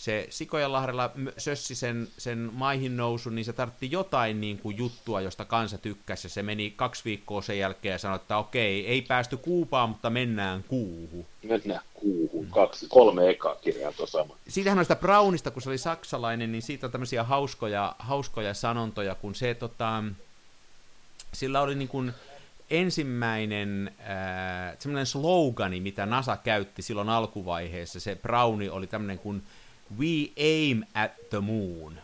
[0.00, 5.44] se Sikojanlahdella sössi sen, sen maihin nousun, niin se tartti jotain niin kuin juttua, josta
[5.44, 9.36] kansa tykkäsi, ja se meni kaksi viikkoa sen jälkeen ja sanoi, että okei, ei päästy
[9.36, 11.26] kuupaan, mutta mennään kuuhu.
[11.42, 12.46] mennään kuuhun.
[12.50, 14.36] Kaksi, kolme ekaa kirjaa tuossa sama.
[14.48, 19.14] siitähän on sitä Brownista, kun se oli saksalainen, niin siitä on tämmöisiä hauskoja, hauskoja sanontoja,
[19.14, 20.04] kun se tota,
[21.32, 22.12] sillä oli niin kuin
[22.70, 28.00] ensimmäinen äh, semmoinen slogani, mitä NASA käytti silloin alkuvaiheessa.
[28.00, 29.42] Se Browni oli tämmöinen kuin
[29.98, 31.98] We aim at the moon.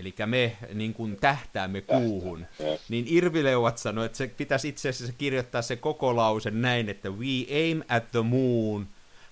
[0.00, 2.46] Eli me niin kuin tähtäämme kuuhun.
[2.88, 7.10] Niin Irvi Leuat sanoi, että se pitäisi itse asiassa kirjoittaa se koko lause näin, että
[7.10, 8.86] we aim at the moon,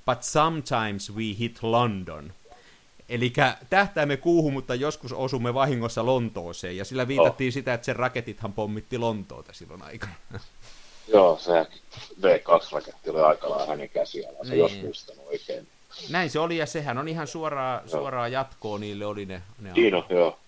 [0.06, 2.32] but sometimes we hit London.
[3.08, 3.32] Eli
[3.70, 7.52] tähtäämme kuuhun, mutta joskus osumme vahingossa Lontooseen, ja sillä viitattiin oh.
[7.52, 10.12] sitä, että sen raketithan pommitti Lontoota silloin aikana.
[11.08, 11.66] Joo, se
[12.20, 14.58] V2-raketti oli aika lailla hänen käsialansa, Niin.
[14.58, 15.68] jos muistan oikein.
[16.10, 20.04] Näin se oli, ja sehän on ihan suoraa, suoraa jatkoa niille oli ne, ne on,
[20.10, 20.38] joo.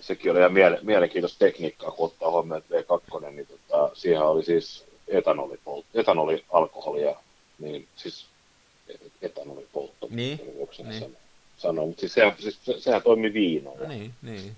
[0.00, 4.44] Sekin oli ihan miele- mielenkiintoista tekniikkaa, kun ottaa huomioon, että V2, niin tota, siihen oli
[4.44, 7.16] siis etanolipol- etanolialkoholia,
[7.58, 8.26] niin siis
[9.22, 10.06] etanolipoltto.
[10.10, 10.40] Niin,
[10.78, 11.00] niin.
[11.00, 11.18] sanoa?
[11.56, 11.86] sanoa.
[11.86, 13.88] Mutta siis sehän, siis se- sehän toimi viinolla.
[13.88, 14.56] Niin, niin.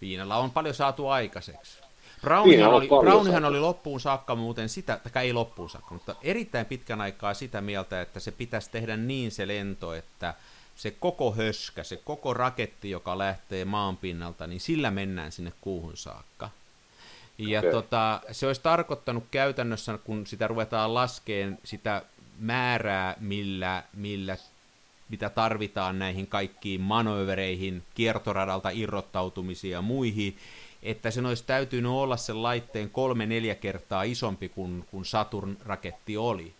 [0.00, 1.77] Viinalla on paljon saatu aikaiseksi.
[2.20, 7.00] Brownihan oli, Brownihan oli loppuun saakka muuten sitä, tai ei loppuun saakka, mutta erittäin pitkän
[7.00, 10.34] aikaa sitä mieltä, että se pitäisi tehdä niin se lento, että
[10.76, 15.96] se koko höskä, se koko raketti, joka lähtee maan pinnalta, niin sillä mennään sinne kuuhun
[15.96, 16.50] saakka.
[17.38, 17.70] Ja okay.
[17.70, 22.02] tota, se olisi tarkoittanut käytännössä, kun sitä ruvetaan laskeen sitä
[22.38, 24.36] määrää, millä, millä
[25.08, 30.36] mitä tarvitaan näihin kaikkiin manövereihin, kiertoradalta irrottautumisiin ja muihin,
[30.82, 36.52] että sen olisi täytynyt olla sen laitteen kolme-neljä kertaa isompi kuin, kuin Saturn-raketti oli.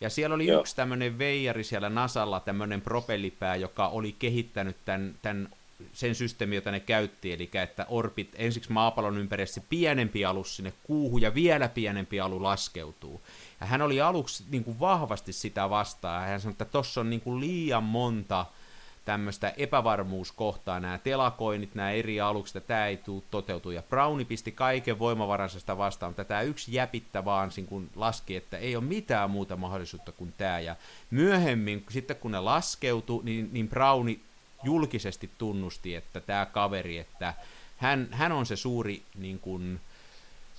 [0.00, 0.60] Ja siellä oli Joo.
[0.60, 5.48] yksi tämmöinen veijari siellä Nasalla, tämmöinen propellipää, joka oli kehittänyt tämän, tämän
[5.92, 11.22] sen systeemi, jota ne käytti, eli että orbit, ensiksi maapallon ympärissä pienempi alus sinne kuuhun
[11.22, 13.22] ja vielä pienempi alu laskeutuu.
[13.60, 17.20] Ja hän oli aluksi niin kuin vahvasti sitä vastaan, hän sanoi, että tuossa on niin
[17.20, 18.46] kuin liian monta
[19.04, 23.72] tämmöistä epävarmuuskohtaa, nämä telakoinnit, nämä eri alukset, tämä ei tule toteutua.
[23.72, 28.36] Ja Browni pisti kaiken voimavaransa sitä vastaan, mutta tämä yksi jäpittä vaan niin kun laski,
[28.36, 30.60] että ei ole mitään muuta mahdollisuutta kuin tämä.
[30.60, 30.76] Ja
[31.10, 34.20] myöhemmin, sitten kun ne laskeutui, niin, niin Browni
[34.64, 37.34] julkisesti tunnusti, että tämä kaveri, että
[37.76, 39.80] hän, hän on se suuri niin kuin,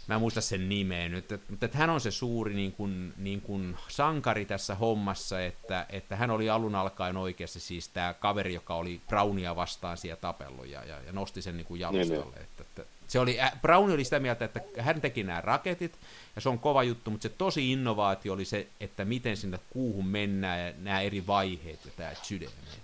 [0.08, 3.14] mä en muista sen nimeä nyt, että, mutta että hän on se suuri niin kuin,
[3.18, 8.54] niin kuin sankari tässä hommassa, että, että hän oli alun alkaen oikeassa siis tämä kaveri,
[8.54, 12.24] joka oli Brownia vastaan siellä tapellut ja, ja, ja nosti sen niin kuin jalustalle.
[12.24, 12.44] Niin, niin.
[12.44, 16.00] Että, että, se oli, Brown oli sitä mieltä, että hän teki nämä raketit,
[16.36, 20.08] ja se on kova juttu, mutta se tosi innovaatio oli se, että miten sinne kuuhun
[20.08, 22.83] mennään, ja nämä eri vaiheet ja tämä sydäme.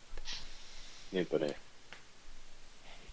[1.11, 1.55] Niinpä niin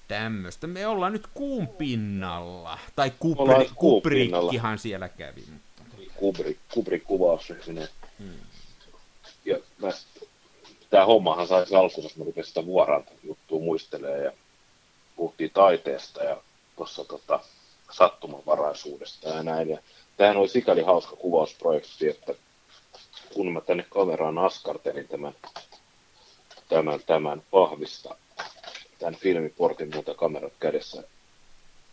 [0.08, 0.66] tämmöistä.
[0.66, 2.78] Me ollaan nyt kuun pinnalla.
[2.96, 5.44] Tai Kubri, Kubrikkihan siellä kävi.
[5.52, 5.82] Mutta...
[6.14, 7.88] Kubrik, Kubrik kuvaus sinne.
[8.18, 8.34] Hmm.
[9.44, 9.88] Ja mä,
[10.90, 14.32] tää hommahan sai alkunsa, mä rupesin sitä vuoranta juttua muistelemaan ja
[15.16, 16.36] puhuttiin taiteesta ja
[16.76, 17.40] tuossa tota,
[17.92, 19.68] sattumanvaraisuudesta ja näin.
[19.68, 19.78] Ja
[20.16, 22.34] tämähän oli sikäli hauska kuvausprojekti, että
[23.34, 25.34] kun mä tänne kameraan askartelin tämän,
[26.68, 28.16] tämän, tämän vahvista
[28.98, 31.02] tämän filmiportin muuta kamerat kädessä.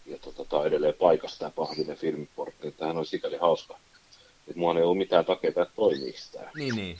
[0.05, 2.71] Ja tota, tämä edelleen paikassa tämä pahvinen filmiportti.
[2.71, 3.77] Tämähän on sikäli hauska.
[4.47, 6.51] Että mulla ei ollut mitään takeita, että toimii tämä.
[6.55, 6.97] Niin, niin.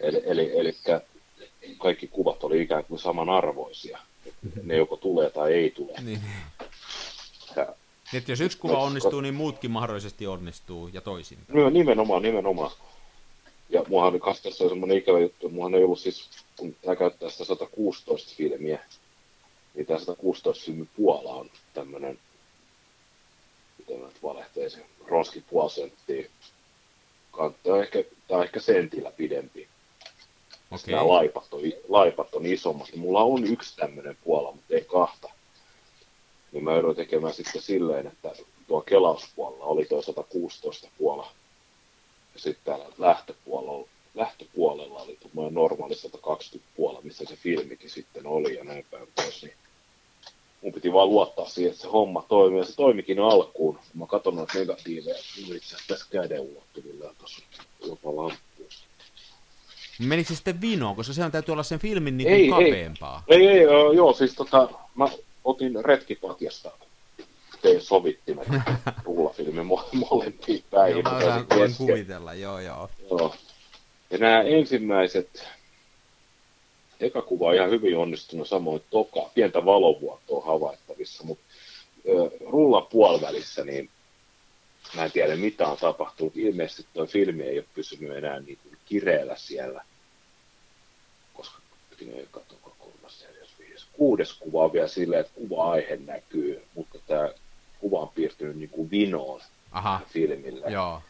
[0.00, 0.76] Eli, eli, eli
[1.78, 3.98] kaikki kuvat oli ikään kuin samanarvoisia.
[4.62, 5.92] Ne joko tulee tai ei tule.
[6.00, 6.20] Niin.
[7.56, 7.74] Ja,
[8.14, 11.38] että jos yksi kuva onnistuu, niin muutkin mahdollisesti onnistuu ja toisin.
[11.48, 12.70] No, nimenomaan, nimenomaan.
[13.74, 18.34] Ja muahan kastassa semmoinen ikävä juttu, muahan ei ollut siis, kun tämä käyttää sitä 116
[18.36, 18.78] filmiä,
[19.74, 22.18] niin tämä 116 filmi Puola on tämmöinen,
[23.78, 26.30] miten mä nyt valehteisin, roski puoli senttiä.
[27.62, 29.68] Tämä on ehkä, tämä on ehkä sentillä pidempi.
[30.70, 30.94] Okay.
[30.94, 32.96] Nämä laipat on, laipat on isommat.
[32.96, 35.30] Mulla on yksi tämmöinen puola, mutta ei kahta.
[36.52, 38.32] Niin mä joudun tekemään sitten silleen, että
[38.66, 41.32] tuo kelauspuolella oli tuo 116 puola.
[42.34, 48.54] Ja sitten täällä lähtöpuolella, lähtöpuolella oli tuo normaali 120 puola, missä se filmikin sitten oli
[48.54, 49.42] ja näin päin pois.
[49.42, 49.54] Niin
[50.64, 53.78] mun piti vaan luottaa siihen, että se homma toimii, ja se toimikin alkuun.
[53.94, 57.42] Mä katson noita negatiiveja, niin itse tässä käden ulottuvilla tuossa
[57.86, 58.68] jopa lampuun.
[59.98, 63.22] Menikö se sitten vinoon, koska sehän täytyy olla sen filmin niin ei, kapeampaa?
[63.28, 65.08] Ei, ei, joo, joo, siis tota, mä
[65.44, 66.70] otin retkipatjasta,
[67.64, 68.48] tein sovittimet
[69.04, 71.04] rullafilmin molempiin päihin.
[71.04, 72.90] Joo, mä voin kuvitella, joo, joo.
[73.10, 73.34] joo.
[74.10, 75.48] Ja nämä ensimmäiset
[77.00, 81.44] eka kuva on ihan hyvin onnistunut, samoin toka, pientä valovuotoa havaittavissa, mutta
[82.46, 83.90] rulla puolivälissä, niin
[84.96, 86.36] mä en tiedä mitä on tapahtunut.
[86.36, 89.84] Ilmeisesti tuo filmi ei ole pysynyt enää niin kuin kireellä siellä,
[91.34, 91.58] koska
[92.30, 97.30] katsokaa kolmas, neljäs, viides, kuudes kuva on vielä silleen, että kuva-aihe näkyy, mutta tämä
[97.84, 99.40] kuva on piirtynyt niin kuin vinoon
[99.72, 100.00] Aha.
[100.08, 100.66] filmille.
[100.70, 101.02] Joo.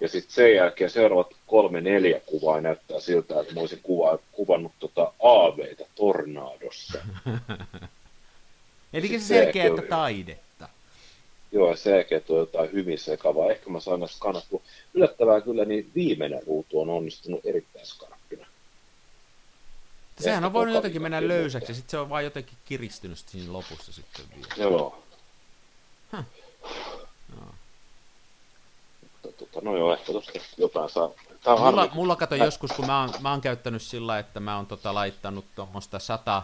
[0.00, 4.72] Ja sitten sen jälkeen seuraavat kolme, neljä kuvaa näyttää siltä, että mä olisin kuva, kuvannut
[4.78, 6.98] tota aaveita tornaadossa.
[8.92, 10.68] Eli se selkeä, että taidetta.
[11.52, 13.50] Joo, selkeä on jotain hyvin sekavaa.
[13.50, 14.62] Ehkä mä saan näistä kannattua.
[14.94, 18.46] Yllättävää kyllä, niin viimeinen ruutu on onnistunut erittäin skarppina.
[20.20, 23.92] Sehän on voinut jotenkin mennä löysäksi, ja sitten se on vain jotenkin kiristynyt siinä lopussa
[23.92, 24.54] sitten vielä.
[24.56, 25.01] Joo.
[26.12, 26.24] Huh
[29.52, 31.10] tota, no joo, ehkä tuosta jotain saa.
[31.44, 34.56] Tää on mulla, mulla kato joskus, kun mä oon, mä oon käyttänyt sillä, että mä
[34.56, 36.42] oon tota, laittanut tuommoista sata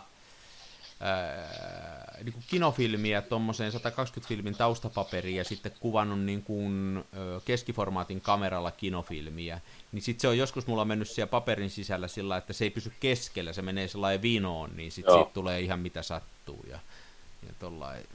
[1.00, 7.04] ää, niin kuin kinofilmiä tuommoiseen 120 filmin taustapaperiin ja sitten kuvannut niin kuin,
[7.44, 9.60] keskiformaatin kameralla kinofilmiä,
[9.92, 12.92] niin sitten se on joskus mulla mennyt siellä paperin sisällä sillä, että se ei pysy
[13.00, 16.78] keskellä, se menee sellainen vinoon, niin sitten siitä tulee ihan mitä sattuu ja,
[17.46, 18.06] ja tollain.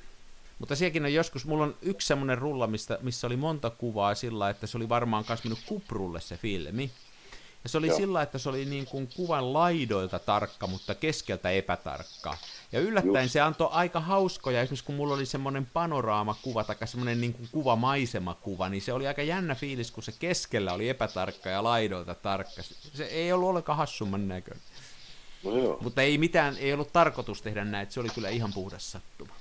[0.63, 4.49] Mutta sielläkin on joskus, mulla on yksi semmoinen rulla, mistä, missä oli monta kuvaa sillä,
[4.49, 6.91] että se oli varmaan myös mennyt kuprulle se filmi.
[7.63, 7.97] Ja se oli Joo.
[7.97, 12.37] sillä, että se oli niin kuin kuvan laidoilta tarkka, mutta keskeltä epätarkka.
[12.71, 13.33] Ja yllättäen Just.
[13.33, 18.69] se antoi aika hauskoja, esimerkiksi kun mulla oli semmoinen panoraamakuva tai semmoinen niin kuin kuvamaisemakuva,
[18.69, 22.63] niin se oli aika jännä fiilis, kun se keskellä oli epätarkka ja laidoilta tarkka.
[22.93, 24.63] Se ei ollut ollenkaan hassumman näköinen.
[25.43, 28.91] No joo, Mutta ei mitään, ei ollut tarkoitus tehdä näin, se oli kyllä ihan puhdas
[28.91, 29.33] sattuma.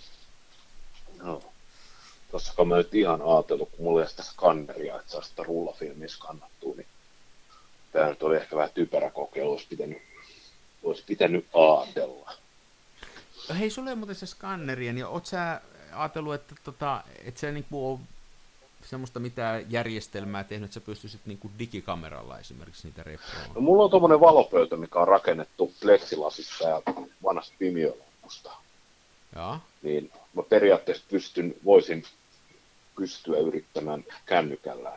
[1.25, 1.43] Joo.
[2.31, 6.09] Tuossa kun mä nyt ihan ajatellut, kun mulla ei sitä skanneria, että saa sitä rullafilmiä
[6.09, 6.87] skannattua, niin
[7.93, 10.03] tämä nyt oli ehkä vähän typerä kokeilu, olisi pitänyt,
[10.83, 12.33] olisi pitänyt ajatella.
[13.59, 15.61] Hei, sulla ei muuten se skanneri, niin oot sä
[15.93, 18.01] ajatellut, että, tota, että se niinku on
[18.85, 23.55] semmoista mitään järjestelmää tehnyt, että sä pystyisit niinku digikameralla esimerkiksi niitä reproa.
[23.55, 26.83] No, mulla on tuommoinen valopöytä, mikä on rakennettu pleksilasista ja
[27.23, 28.53] vanhasta pimiölampusta.
[29.37, 29.59] Joo.
[29.83, 32.05] Niin mä periaatteessa pystyn, voisin
[32.97, 34.93] pystyä yrittämään kännykällä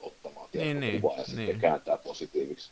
[0.00, 1.60] ottamaan Niin, niin, kuvaa ja sitten niin.
[1.60, 2.70] kääntää positiiviksi.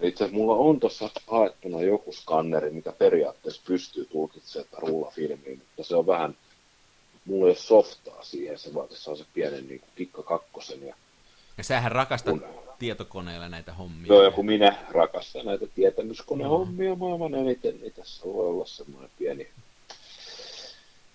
[0.00, 5.84] Itse asiassa mulla on tuossa haettuna joku skanneri, mikä periaatteessa pystyy tulkitsemaan tätä rullafilmiä, mutta
[5.84, 6.36] se on vähän,
[7.24, 10.94] mulla ei ole softaa siihen, se vaatisi se on se pienen niin kikka kakkosen ja
[11.58, 14.06] Ja sähän rakastat Kun- tietokoneella näitä hommia.
[14.06, 19.48] Joo, ja kun minä rakastan näitä tietämyskonehommia maailman eniten, niin tässä voi olla semmoinen pieni,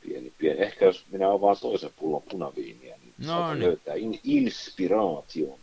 [0.01, 0.61] pieni, pieni.
[0.61, 3.64] Ehkä jos minä avaan toisen pullon punaviiniä, niin No niin.
[3.64, 5.59] löytää in, inspiraation.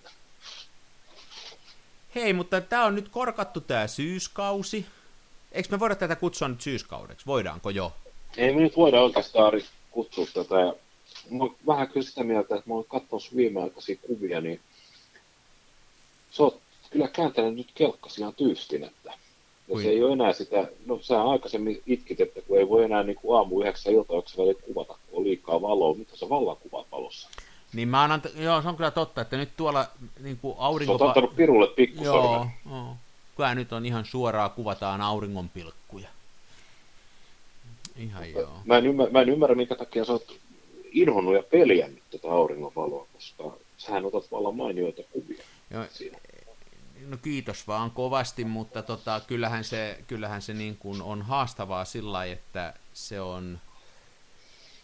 [2.15, 4.87] Hei, mutta tämä on nyt korkattu tämä syyskausi.
[5.53, 7.27] Eikö me voida tätä kutsua nyt syyskaudeksi?
[7.27, 7.93] Voidaanko jo?
[8.37, 10.61] Ei me nyt voida oikeastaan kutsua tätä.
[10.61, 10.75] Ja
[11.31, 14.61] mä vähän kyllä sitä mieltä, että mä oon katsonut viimeaikaisia kuvia, niin
[16.31, 16.61] sä oot
[16.91, 19.13] kyllä kääntänyt nyt kelkkasi ihan tyystin, että
[19.71, 23.03] ja se ei ole enää sitä, no sä aikaisemmin itkit, että kun ei voi enää
[23.03, 26.87] niin kuin aamu yhdeksän iltaoksi väliin kuvata, kun on liikaa valoa, mitä sä vallan kuvaat
[26.93, 27.29] valossa?
[27.73, 29.87] Niin mä annan, joo, se on kyllä totta, että nyt tuolla
[30.21, 30.93] niin kuin Sä aurinko...
[30.93, 32.31] oot antanut pirulle pikkusormen.
[32.31, 32.97] Joo, joo.
[33.37, 36.09] Kyllä nyt on ihan suoraa, kuvataan auringonpilkkuja.
[37.97, 38.51] Ihan joo.
[38.65, 40.37] Mä en, ymmärrä, mä en ymmärrä, minkä takia sä oot
[40.93, 45.85] inhonnut ja peljännyt tätä auringonvaloa, koska sähän otat vallan mainioita kuvia joo.
[47.07, 52.13] No kiitos vaan kovasti, mutta tota, kyllähän se, kyllähän se niin kuin on haastavaa sillä
[52.13, 53.61] lailla, että se on,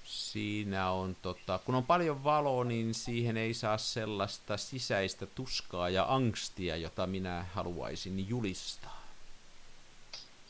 [0.05, 6.07] siinä on, tota, kun on paljon valoa, niin siihen ei saa sellaista sisäistä tuskaa ja
[6.09, 9.07] angstia, jota minä haluaisin julistaa.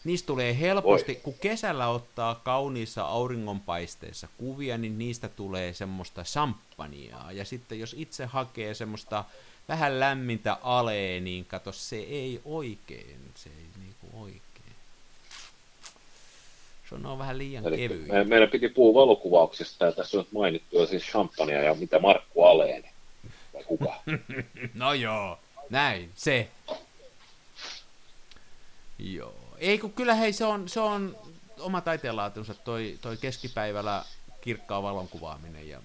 [0.05, 1.21] Niistä tulee helposti, Voi.
[1.23, 7.33] kun kesällä ottaa kauniissa auringonpaisteessa kuvia, niin niistä tulee semmoista samppaniaa.
[7.33, 9.25] Ja sitten jos itse hakee semmoista
[9.69, 14.43] vähän lämmintä alee, niin kato, se ei oikein, se ei niinku oikein.
[16.89, 18.13] Se on, vähän liian Eli kevyitä.
[18.13, 21.99] me, meidän piti puhua valokuvauksesta, ja tässä on nyt mainittu jo siis champagnea ja mitä
[21.99, 22.91] Markku Aleeni,
[23.55, 23.95] vai kuka?
[24.75, 25.39] No joo,
[25.71, 26.49] näin, se.
[28.99, 29.35] Joo.
[29.59, 31.17] Ei kun kyllä hei, se on, se on
[31.61, 34.05] oma taiteenlaatunsa toi, toi keskipäivällä
[34.41, 35.69] kirkkaan valon kuvaaminen.
[35.69, 35.81] Ja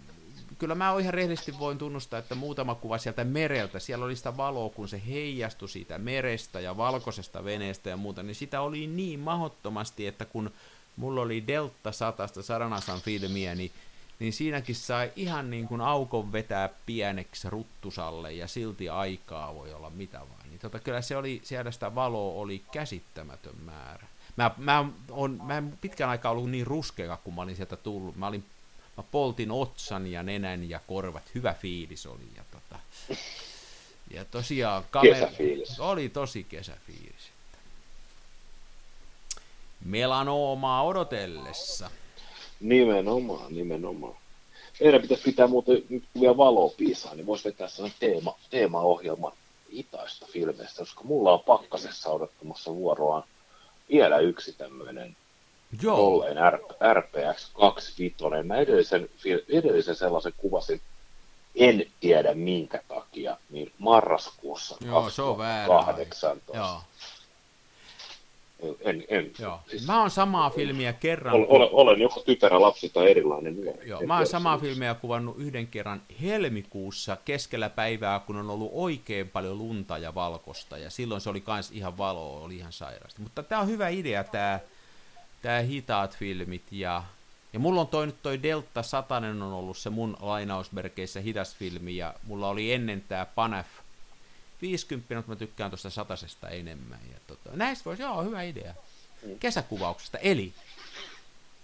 [0.62, 4.70] kyllä mä ihan rehellisesti voin tunnustaa, että muutama kuva sieltä mereltä, siellä oli sitä valoa,
[4.70, 10.08] kun se heijastui siitä merestä ja valkoisesta veneestä ja muuta, niin sitä oli niin mahottomasti,
[10.08, 10.52] että kun
[10.96, 13.72] mulla oli Delta 100 Saranasan filmiä, niin
[14.20, 19.90] niin siinäkin sai ihan niin kuin aukon vetää pieneksi ruttusalle ja silti aikaa voi olla
[19.90, 20.50] mitä vaan.
[20.50, 24.08] Niin tota, kyllä se oli, siellä sitä valoa oli käsittämätön määrä.
[24.36, 28.16] Mä, mä, on, mä en pitkän aikaa ollut niin ruskea, kun mä olin sieltä tullut.
[28.16, 28.46] Mä, olin,
[29.02, 31.24] mä poltin otsan ja nenän ja korvat.
[31.36, 32.28] Hyvä fiilis oli.
[32.36, 32.80] Ja, tota,
[34.12, 35.80] ja tosiaan Kesäfiilis.
[35.80, 37.32] oli tosi kesäfiilis.
[39.86, 41.92] Melanoomaa odotellessa.
[42.60, 44.16] Nimenomaan, nimenomaan.
[44.82, 49.32] Meidän pitäisi pitää muuten nyt vielä valoa piisaa, niin voisi vetää sellainen teema, teemaohjelman
[49.74, 53.24] hitaista filmeistä, koska mulla on pakkasessa odottamassa vuoroaan
[53.92, 55.16] vielä yksi tämmöinen
[55.82, 55.96] Joo.
[55.98, 56.38] tolleen
[56.94, 58.16] RPX 25.
[58.44, 59.10] Mä edellisen,
[59.50, 60.82] edellisen sellaisen kuvasin,
[61.56, 65.68] en tiedä minkä takia, niin marraskuussa Joo, se on väärä.
[65.68, 66.58] 2018.
[66.58, 66.82] Joo,
[68.82, 69.60] En, en, joo.
[69.68, 71.34] Siis, Mä oon samaa filmiä kerran.
[71.36, 73.90] olen, olen, olen joko typerä lapsi tai erilainen nuori.
[73.90, 74.68] Joo, mä oon samaa sen.
[74.68, 80.78] filmiä kuvannut yhden kerran helmikuussa keskellä päivää, kun on ollut oikein paljon lunta ja valkosta,
[80.78, 83.22] ja silloin se oli kans ihan valoa, oli ihan sairasti.
[83.22, 84.60] Mutta tää on hyvä idea, tää,
[85.42, 87.04] tää hitaat filmit, ja,
[87.54, 91.98] ja mulla on toi nyt toi Delta 100 on ollut se mun lainausmerkeissä hidas filmi,
[91.98, 93.68] ja mulla oli ennen tää Panaf
[94.62, 97.00] 50, mutta mä tykkään tuosta satasesta enemmän.
[97.12, 98.74] Ja tota, näistä voisi, joo, hyvä idea.
[99.40, 100.54] Kesäkuvauksesta, eli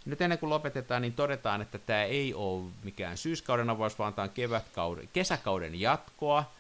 [0.06, 4.24] nyt ennen kuin lopetetaan, niin todetaan, että tämä ei ole mikään syyskauden avaus, vaan tämä
[4.24, 6.52] on kevätkauden, kesäkauden jatkoa.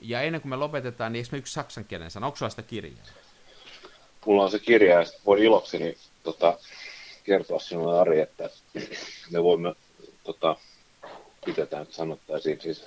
[0.00, 2.26] ja ennen kuin me lopetetaan, niin eikö me yksi saksankielinen sana?
[2.26, 3.06] Onko sitä kirjaa?
[4.26, 6.58] Mulla on se kirja, ja voi ilokseni tota,
[7.24, 8.50] kertoa sinulle, Ari, että
[9.30, 9.74] me voimme,
[10.24, 10.56] tota,
[11.46, 12.84] nyt sanottaisiin, siis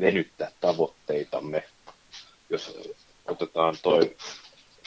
[0.00, 1.64] venyttää tavoitteitamme,
[2.50, 2.78] jos
[3.26, 4.16] otetaan toi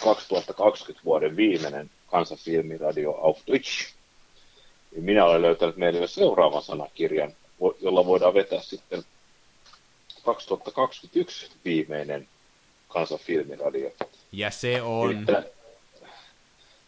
[0.03, 3.93] 2020 vuoden viimeinen kansanfilmiradio Auf Twitch,
[4.91, 7.33] niin minä olen löytänyt meille seuraavan sanakirjan,
[7.81, 9.03] jolla voidaan vetää sitten
[10.25, 12.27] 2021 viimeinen
[12.87, 13.91] kansanfilmiradio.
[14.31, 15.25] Ja se on...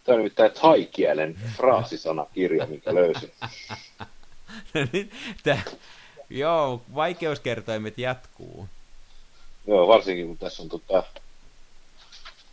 [0.09, 3.31] Tämä on nimittäin thai-kielen fraasisanakirja, minkä löysin.
[5.43, 5.61] Tää,
[6.29, 8.69] joo, vaikeuskertoimet jatkuu.
[9.67, 11.03] Joo, varsinkin kun tässä on tota,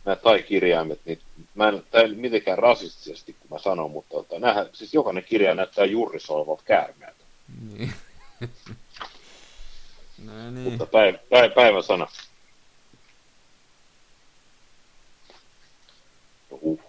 [0.05, 1.19] nämä tai-kirjaimet, niin
[1.55, 5.55] mä en, tämä ei mitenkään rasistisesti, kun mä sanon, mutta tota, näähän, siis jokainen kirja
[5.55, 7.23] näyttää juuri soivalta käärmeeltä.
[7.69, 7.93] Niin.
[10.25, 10.63] no niin.
[10.63, 12.07] Mutta päivä, päivä, päivän sana.
[16.51, 16.81] No, uh.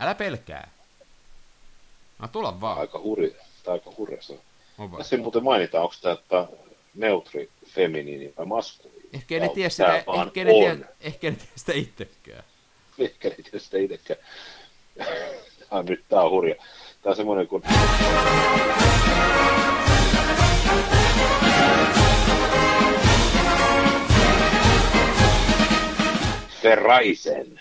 [0.00, 0.70] Älä pelkää.
[2.18, 2.78] No tulla vaan.
[2.78, 3.34] Aika hurja,
[3.64, 4.40] tai aika hurja sana.
[4.78, 4.90] On.
[4.90, 6.48] Tässä muuten mainitaan, onko tämä että
[6.94, 9.08] neutri, feminiini vai maskuliini.
[9.12, 12.44] Ehkä ne tiedä sitä, ehkä ne tiedä, ehkä ne tiedä sitä itsekään.
[12.98, 14.20] Ehkä ne tiedä sitä itsekään.
[15.70, 16.54] On nyt tää on hurja.
[17.02, 17.62] Tää on semmoinen kuin...
[26.62, 27.60] Ferraisen.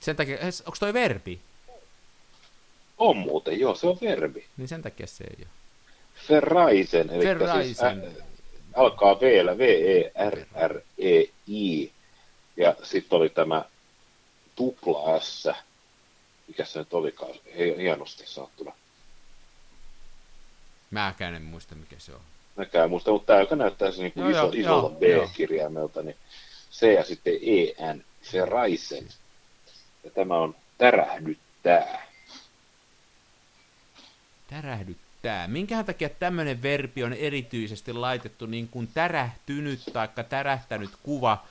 [0.00, 1.40] Sen takia, onko toi verbi?
[3.02, 4.46] On muuten, joo, se on verbi.
[4.56, 5.46] Niin sen takia se ei ole.
[6.14, 7.64] Ferraisen, eli Ferraisen.
[7.64, 7.96] Siis, ä,
[8.74, 9.22] alkaa v
[9.58, 10.82] V-E-R-R-E-I.
[12.56, 13.64] Ja sitten oli tämä
[14.56, 15.48] tupla S.
[16.48, 18.72] Mikä se nyt olikaan, hienosti saattuna.
[20.90, 22.20] Mäkään en muista mikä se on.
[22.56, 26.02] Mäkään en muista, mutta tämä, joka näyttää se niin Joo, iso, joo, isolla joo, B-kirjaimelta,
[26.02, 26.16] niin
[26.72, 29.08] C ja sitten E-N, Ferraisen.
[30.04, 32.11] Ja tämä on tärähdyttää.
[34.52, 35.48] Tärähdyttää.
[35.48, 41.44] Minkähän takia tämmöinen verbi on erityisesti laitettu niin kuin tärähtynyt tai tärähtänyt kuva?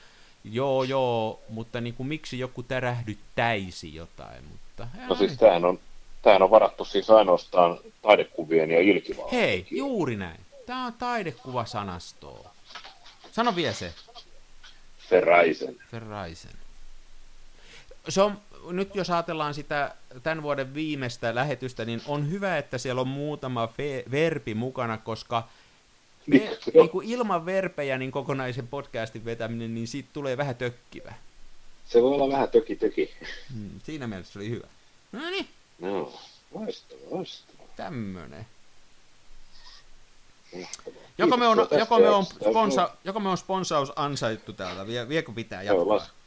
[0.44, 4.44] Joo, joo, mutta niin kuin miksi joku tärähdyttäisi jotain?
[4.44, 5.78] Mutta, No siis tämähän on,
[6.22, 9.32] tämähän on varattu siis ainoastaan taidekuvien ja ilkivallan.
[9.32, 10.40] Hei, juuri näin.
[10.66, 12.50] Tämä on taidekuvasanastoa.
[13.32, 13.92] Sano vielä se,
[15.08, 15.76] Ferraisen.
[15.90, 16.52] Ferraisen.
[18.08, 18.38] Se on,
[18.70, 23.66] nyt jos ajatellaan sitä tämän vuoden viimeistä lähetystä, niin on hyvä, että siellä on muutama
[23.66, 25.48] fe- verbi mukana, koska
[26.26, 26.82] Niin, ne, joo.
[26.84, 31.14] niin kuin ilman verpejä niin kokonaisen podcastin vetäminen, niin siitä tulee vähän tökkivä.
[31.86, 33.14] Se voi olla vähän töki töki.
[33.52, 34.66] Hmm, siinä mielessä oli hyvä.
[35.12, 35.48] No niin,
[35.78, 36.12] No,
[36.54, 37.62] loistava, loistava.
[37.76, 38.46] tämmönen.
[41.18, 45.32] Joko me on, joko me on, sponsa, joko me on sponsaus ansaittu täältä, vie, viekö
[45.32, 45.98] pitää Joo, jatkaa?
[45.98, 46.21] las-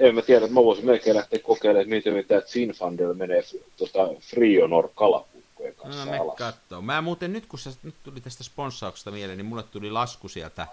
[0.00, 3.42] En mä tiedä, mä voisin melkein lähteä kokeilemaan, miten mitä Zinfandel menee
[3.76, 6.36] tota, Frionor kalapukkojen kanssa No me alas.
[6.38, 6.82] kattoo.
[6.82, 10.66] Mä muuten nyt, kun sä nyt tuli tästä sponssauksesta mieleen, niin mulle tuli lasku sieltä,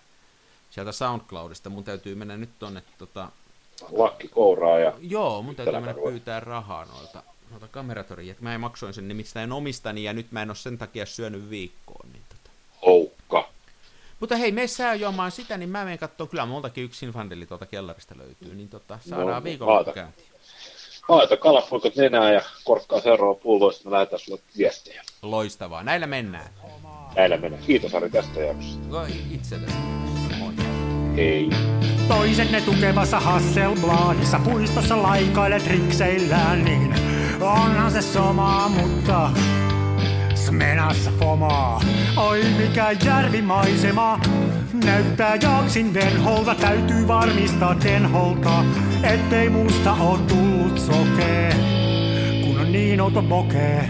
[0.70, 1.70] sieltä SoundCloudista.
[1.70, 3.30] Mun täytyy mennä nyt tonne, tota,
[3.92, 6.12] Lakki kouraa ja joo, mun täytyy mennä karvoilla.
[6.12, 8.36] pyytää rahaa noilta, noilta kameratoriin.
[8.40, 12.10] Mä en maksoin sen nimittäin omistani ja nyt mä en ole sen takia syönyt viikkoon.
[12.14, 12.43] Niin tota.
[14.24, 17.66] Mutta hei, me sä juomaan sitä, niin mä menen katsomaan, kyllä multakin yksi Sinfandeli tuolta
[17.66, 19.92] kellarista löytyy, niin tota, saadaan No, laita.
[19.94, 20.28] käyntiin.
[21.10, 25.02] Laita kalapuikot nenää ja korkkaa seuraava pullo, sitten mä lähetän sulle viestejä.
[25.22, 26.50] Loistavaa, näillä mennään.
[27.16, 27.60] Näillä menee.
[27.66, 28.90] Kiitos Ari tästä jaksosta.
[28.92, 29.76] Voi itsellesi.
[30.40, 30.54] Moi.
[31.16, 31.50] Hei.
[32.08, 36.96] Toisenne tukevassa Hasselbladissa puistossa laikailet rikseillään, niin
[37.42, 39.30] onhan se sama, mutta
[40.54, 41.82] smenassa fomaa.
[42.18, 44.20] Oi mikä järvimaisema,
[44.86, 48.66] näyttää jaksin venholta, täytyy varmistaa tenholta,
[49.04, 51.56] ettei musta oo tullut sokee,
[52.44, 53.90] kun on niin outo pokee.